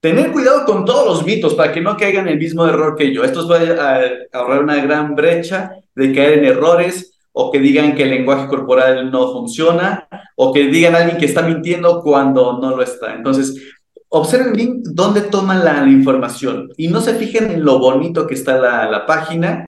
Tener 0.00 0.32
cuidado 0.32 0.64
con 0.64 0.86
todos 0.86 1.06
los 1.06 1.26
mitos 1.26 1.54
para 1.54 1.72
que 1.72 1.82
no 1.82 1.96
caigan 1.96 2.26
en 2.26 2.32
el 2.32 2.38
mismo 2.38 2.66
error 2.66 2.96
que 2.96 3.12
yo. 3.12 3.22
Esto 3.22 3.46
va 3.46 3.58
a 3.58 4.00
ahorrar 4.32 4.62
una 4.62 4.82
gran 4.82 5.14
brecha 5.14 5.72
de 5.94 6.14
caer 6.14 6.38
en 6.38 6.46
errores 6.46 7.18
o 7.32 7.50
que 7.50 7.58
digan 7.58 7.94
que 7.94 8.04
el 8.04 8.10
lenguaje 8.10 8.48
corporal 8.48 9.10
no 9.10 9.32
funciona 9.32 10.08
o 10.36 10.52
que 10.52 10.68
digan 10.68 10.94
a 10.94 10.98
alguien 10.98 11.18
que 11.18 11.26
está 11.26 11.42
mintiendo 11.42 12.02
cuando 12.02 12.58
no 12.58 12.74
lo 12.74 12.82
está. 12.82 13.14
Entonces, 13.14 13.60
observen 14.08 14.54
bien 14.54 14.82
dónde 14.82 15.20
toman 15.22 15.64
la, 15.64 15.86
información 15.86 16.70
y 16.78 16.88
no 16.88 17.02
se 17.02 17.14
fijen 17.14 17.50
en 17.50 17.64
lo 17.64 17.78
bonito 17.78 18.26
que 18.26 18.34
está 18.34 18.58
la, 18.58 18.90
la, 18.90 19.04
página, 19.04 19.66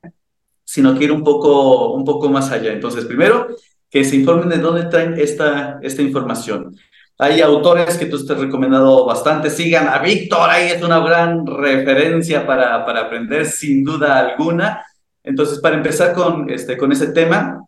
sino 0.64 0.99
que 0.99 1.05
ir 1.05 1.12
un 1.12 1.23
poco, 1.23 1.92
un 1.92 2.07
poco 2.07 2.31
más 2.31 2.51
allá. 2.51 2.73
Entonces, 2.73 3.05
primero, 3.05 3.49
que 3.90 4.03
se 4.03 4.16
informen 4.16 4.49
de 4.49 4.59
dónde 4.59 4.85
traen 4.85 5.14
esta, 5.18 5.79
esta 5.83 6.01
información. 6.01 6.75
Hay 7.18 7.40
autores 7.40 7.96
que 7.98 8.07
tú 8.07 8.16
has 8.16 8.38
recomendado 8.38 9.07
bastante. 9.07 9.51
Sigan 9.51 9.88
a 9.88 9.98
Víctor, 9.98 10.51
ahí 10.51 10.70
es 10.70 10.83
una 10.83 10.98
gran 11.01 11.46
referencia 11.46 12.46
para, 12.46 12.85
para 12.85 13.03
aprender, 13.03 13.46
sin 13.46 13.85
duda 13.85 14.18
alguna. 14.18 14.85
Entonces, 15.22 15.61
para 15.61 15.77
empezar 15.77 16.14
con, 16.14 16.51
este, 16.51 16.77
con 16.77 16.90
ese 16.90 17.09
tema 17.09 17.64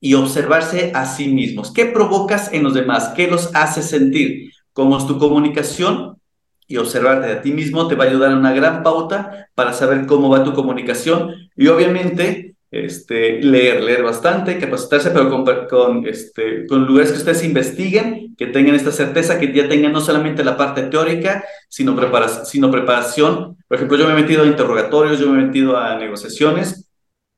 y 0.00 0.14
observarse 0.14 0.92
a 0.94 1.06
sí 1.06 1.28
mismos. 1.28 1.72
¿Qué 1.72 1.86
provocas 1.86 2.52
en 2.52 2.62
los 2.62 2.74
demás? 2.74 3.12
¿Qué 3.16 3.26
los 3.26 3.50
hace 3.54 3.82
sentir? 3.82 4.52
cómo 4.72 4.96
es 4.96 5.06
tu 5.06 5.18
comunicación 5.18 6.18
y 6.66 6.76
observarte 6.76 7.30
a 7.30 7.42
ti 7.42 7.52
mismo 7.52 7.88
te 7.88 7.94
va 7.94 8.04
a 8.04 8.08
ayudar 8.08 8.32
a 8.32 8.36
una 8.36 8.52
gran 8.52 8.82
pauta 8.82 9.48
para 9.54 9.72
saber 9.72 10.06
cómo 10.06 10.30
va 10.30 10.44
tu 10.44 10.54
comunicación 10.54 11.34
y 11.56 11.68
obviamente 11.68 12.51
este, 12.72 13.40
leer, 13.40 13.84
leer 13.84 14.02
bastante, 14.02 14.58
capacitarse, 14.58 15.10
pero 15.10 15.30
con, 15.30 15.44
con, 15.68 16.06
este, 16.06 16.66
con 16.66 16.86
lugares 16.86 17.12
que 17.12 17.18
ustedes 17.18 17.44
investiguen, 17.44 18.34
que 18.36 18.46
tengan 18.46 18.74
esta 18.74 18.90
certeza, 18.90 19.38
que 19.38 19.52
ya 19.52 19.68
tengan 19.68 19.92
no 19.92 20.00
solamente 20.00 20.42
la 20.42 20.56
parte 20.56 20.82
teórica, 20.82 21.44
sino, 21.68 21.94
prepara 21.94 22.28
sino 22.28 22.70
preparación. 22.70 23.56
Por 23.68 23.76
ejemplo, 23.76 23.96
yo 23.96 24.06
me 24.06 24.12
he 24.12 24.22
metido 24.22 24.42
a 24.42 24.46
interrogatorios, 24.46 25.20
yo 25.20 25.30
me 25.30 25.40
he 25.40 25.46
metido 25.46 25.76
a 25.76 25.96
negociaciones, 25.96 26.90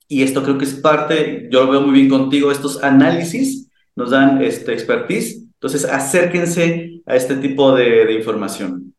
y 0.08 0.22
esto 0.22 0.42
creo 0.42 0.56
que 0.56 0.64
es 0.64 0.74
parte, 0.74 1.48
yo 1.50 1.64
lo 1.64 1.70
veo 1.72 1.80
muy 1.82 1.92
bien 1.92 2.08
contigo, 2.08 2.50
estos 2.50 2.82
análisis 2.82 3.68
nos 3.96 4.10
dan 4.10 4.42
este, 4.42 4.72
expertise 4.72 5.44
entonces, 5.64 5.90
acérquense 5.90 7.00
a 7.06 7.16
este 7.16 7.36
tipo 7.36 7.74
de, 7.74 8.12
información. 8.12 8.94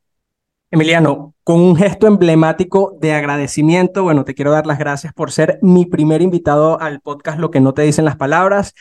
Emiliano, 0.71 1.34
con 1.45 1.61
un 1.61 1.75
gesto 1.75 2.07
emblemático 2.07 2.97
de 2.99 3.13
agradecimiento, 3.13 4.01
bueno, 4.01 4.25
te 4.25 4.33
quiero 4.33 4.49
dar 4.49 4.65
las 4.65 4.79
gracias 4.79 5.13
por 5.13 5.31
ser 5.31 5.59
mi 5.61 5.85
primer 5.85 6.23
invitado 6.23 6.81
al 6.81 7.01
podcast 7.01 7.37
Lo 7.39 7.51
que 7.51 7.59
no 7.59 7.75
te 7.75 7.83
dicen 7.83 8.03
las 8.03 8.15
palabras. 8.15 8.73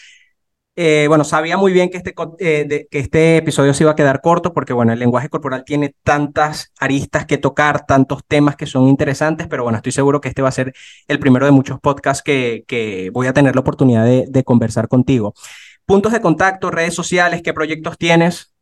Eh, 0.74 1.05
bueno, 1.09 1.24
sabía 1.24 1.59
muy 1.59 1.74
bien 1.74 1.90
que 1.90 1.98
este, 1.98 2.14
eh, 2.38 2.88
que 2.90 2.98
este 2.98 3.37
episodio 3.37 3.74
se 3.74 3.85
iba 3.85 3.92
a 3.92 3.94
quedar 3.94 4.22
corto 4.22 4.55
porque, 4.55 4.72
bueno, 4.72 4.94
el 4.94 4.98
lenguaje 4.98 5.29
corporal 5.29 5.62
tiene 5.66 5.94
tantas 6.05 6.72
aristas 6.81 7.27
que 7.27 7.37
tocar, 7.37 7.85
tantos 7.85 8.22
temas 8.27 8.57
que 8.57 8.64
son 8.64 8.88
interesantes, 8.88 9.46
pero 9.46 9.62
bueno, 9.62 9.77
estoy 9.77 9.92
seguro 9.92 10.22
que 10.22 10.31
este 10.31 10.40
va 10.40 10.48
a 10.48 10.53
ser 10.53 10.72
el 11.07 11.18
primero 11.18 11.44
de 11.44 11.53
muchos 11.53 11.79
podcasts 11.81 12.22
que, 12.22 12.64
que 12.66 13.11
voy 13.12 13.27
a 13.27 13.35
tener 13.35 13.55
la 13.55 13.61
oportunidad 13.61 14.07
de, 14.07 14.24
de 14.27 14.42
conversar 14.42 14.88
contigo. 14.88 15.35
Puntos 15.85 16.12
de 16.12 16.22
contacto, 16.22 16.70
redes 16.70 16.94
sociales, 16.94 17.42
¿qué 17.42 17.53
proyectos 17.53 17.98
tienes? 17.98 18.53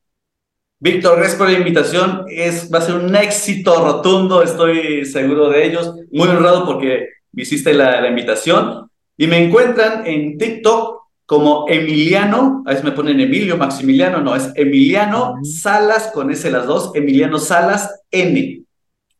Víctor, 0.83 1.16
gracias 1.16 1.38
por 1.38 1.49
la 1.49 1.57
invitación. 1.57 2.25
Es, 2.29 2.68
va 2.68 2.79
a 2.79 2.83
ser 2.83 2.97
un 2.97 3.14
éxito 3.14 3.85
rotundo, 3.85 4.42
estoy 4.42 5.05
seguro 5.05 5.49
de 5.49 5.64
ellos. 5.64 5.95
Muy 6.11 6.27
honrado 6.27 6.66
porque 6.66 7.07
hiciste 7.37 7.73
la, 7.73 8.01
la 8.01 8.09
invitación. 8.09 8.90
Y 9.16 9.29
me 9.29 9.45
encuentran 9.45 10.05
en 10.05 10.37
TikTok 10.37 11.03
como 11.25 11.66
Emiliano, 11.68 12.64
a 12.66 12.71
veces 12.71 12.85
me 12.85 12.90
ponen 12.90 13.21
Emilio, 13.21 13.57
Maximiliano, 13.57 14.23
no, 14.23 14.35
es 14.35 14.51
Emiliano 14.57 15.37
Salas, 15.45 16.11
con 16.12 16.33
ese 16.33 16.51
las 16.51 16.66
dos, 16.66 16.90
Emiliano 16.97 17.38
Salas 17.38 18.03
N, 18.11 18.64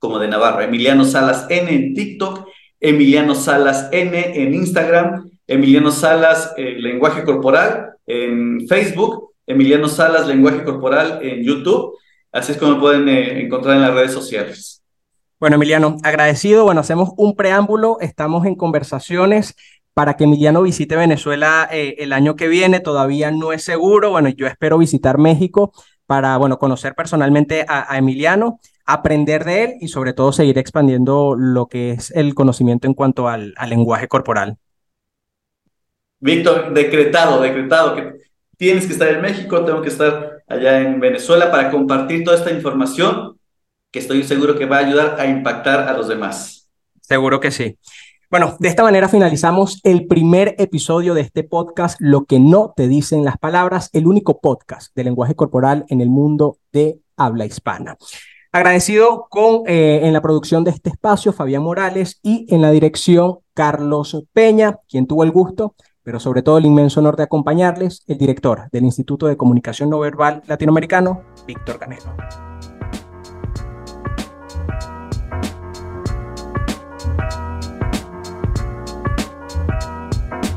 como 0.01 0.19
de 0.19 0.27
Navarra, 0.27 0.65
Emiliano 0.65 1.05
Salas 1.05 1.47
N 1.49 1.73
en 1.73 1.95
TikTok, 1.95 2.45
Emiliano 2.81 3.37
Salas 3.37 3.89
N 3.93 4.33
en 4.35 4.53
Instagram, 4.53 5.31
Emiliano 5.47 5.93
Salas 5.93 6.55
eh, 6.57 6.75
Lenguaje 6.77 7.23
Corporal 7.23 7.93
en 8.05 8.67
Facebook, 8.67 9.32
Emiliano 9.47 9.89
Salas, 9.89 10.27
Lenguaje 10.27 10.65
Corporal 10.65 11.21
en 11.23 11.43
YouTube. 11.43 11.97
Así 12.31 12.53
es 12.53 12.59
como 12.59 12.81
pueden 12.81 13.09
eh, 13.09 13.43
encontrar 13.43 13.77
en 13.77 13.83
las 13.83 13.95
redes 13.95 14.13
sociales. 14.13 14.83
Bueno, 15.39 15.57
Emiliano, 15.57 15.97
agradecido. 16.03 16.65
Bueno, 16.65 16.81
hacemos 16.81 17.11
un 17.17 17.35
preámbulo. 17.35 17.99
Estamos 18.01 18.47
en 18.47 18.55
conversaciones 18.55 19.57
para 19.93 20.17
que 20.17 20.25
Emiliano 20.25 20.63
visite 20.63 20.97
Venezuela 20.97 21.69
eh, 21.71 21.97
el 21.99 22.13
año 22.13 22.37
que 22.37 22.49
viene. 22.49 22.81
Todavía 22.81 23.31
no 23.31 23.53
es 23.53 23.65
seguro. 23.65 24.11
Bueno, 24.11 24.29
yo 24.29 24.47
espero 24.47 24.79
visitar 24.79 25.19
México 25.19 25.73
para, 26.07 26.37
bueno, 26.37 26.59
conocer 26.59 26.95
personalmente 26.95 27.67
a, 27.69 27.99
Emiliano, 27.99 28.61
aprender 28.87 29.45
de 29.45 29.65
él 29.65 29.73
y 29.81 29.89
sobre 29.89 30.13
todo 30.13 30.33
seguir 30.33 30.59
expandiendo 30.59 31.35
lo 31.37 31.67
que 31.67 31.91
es 31.91 32.11
el 32.13 32.35
conocimiento 32.35 32.87
en 32.87 32.95
cuanto 32.95 33.29
al 33.29 33.55
lenguaje 33.69 34.09
corporal. 34.09 34.59
Víctor, 36.21 36.73
decretado, 36.73 37.41
decretado 37.43 37.97
que 37.97 38.13
tienes 38.63 38.87
que 38.87 38.93
estar 38.93 39.09
en 39.09 39.21
México, 39.21 39.65
tengo 39.65 39.83
que 39.83 39.89
estar 39.89 40.45
allá 40.47 40.79
en 40.79 41.01
Venezuela 41.01 41.51
para 41.51 41.69
compartir 41.69 42.23
toda 42.23 42.37
esta 42.37 42.53
información 42.53 43.37
que 43.91 43.99
estoy 43.99 44.23
seguro 44.23 44.57
que 44.57 44.67
va 44.67 44.77
a 44.77 44.87
ayudar 44.87 45.17
a 45.19 45.27
impactar 45.27 45.89
a 45.89 45.93
los 45.95 46.07
demás. 46.07 46.71
Seguro 47.01 47.41
que 47.41 47.51
sí. 47.51 47.77
Bueno, 48.31 48.57
de 48.61 48.69
esta 48.69 48.85
manera 48.85 49.09
finalizamos 49.09 49.81
el 49.83 50.07
primer 50.07 50.55
episodio 50.59 51.13
de 51.13 51.23
este 51.23 51.43
podcast, 51.43 51.97
Lo 51.99 52.25
que 52.25 52.39
no 52.39 52.73
te 52.77 52.87
dicen 52.87 53.25
las 53.25 53.37
palabras, 53.37 53.91
el 53.95 54.07
único 54.07 54.41
podcast 54.41 54.95
de 54.95 55.03
lenguaje 55.03 55.35
corporal 55.35 55.85
en 55.89 56.01
el 56.01 56.09
mundo 56.09 56.59
de 56.73 57.01
habla 57.17 57.45
hispana. 57.45 57.97
Agradecido 58.53 59.27
con 59.29 59.63
eh, 59.67 60.03
en 60.05 60.13
la 60.13 60.23
producción 60.23 60.63
de 60.63 60.71
este 60.71 60.91
espacio 60.91 61.33
Fabián 61.33 61.65
Morales 61.65 62.21
y 62.23 62.47
en 62.55 62.63
la 62.63 62.71
dirección 62.71 63.39
Carlos 63.55 64.23
Peña, 64.33 64.79
quien 64.89 65.09
tuvo 65.09 65.25
el 65.25 65.33
gusto, 65.33 65.75
pero 66.03 66.21
sobre 66.21 66.43
todo 66.43 66.59
el 66.59 66.67
inmenso 66.67 67.01
honor 67.01 67.17
de 67.17 67.25
acompañarles, 67.25 68.03
el 68.07 68.19
director 68.19 68.69
del 68.71 68.85
Instituto 68.85 69.27
de 69.27 69.37
Comunicación 69.37 69.91
No 69.91 69.99
Verbal 70.01 70.43
Latinoamericano, 70.47 71.23
Víctor 71.47 71.79
Canelo. 71.79 72.52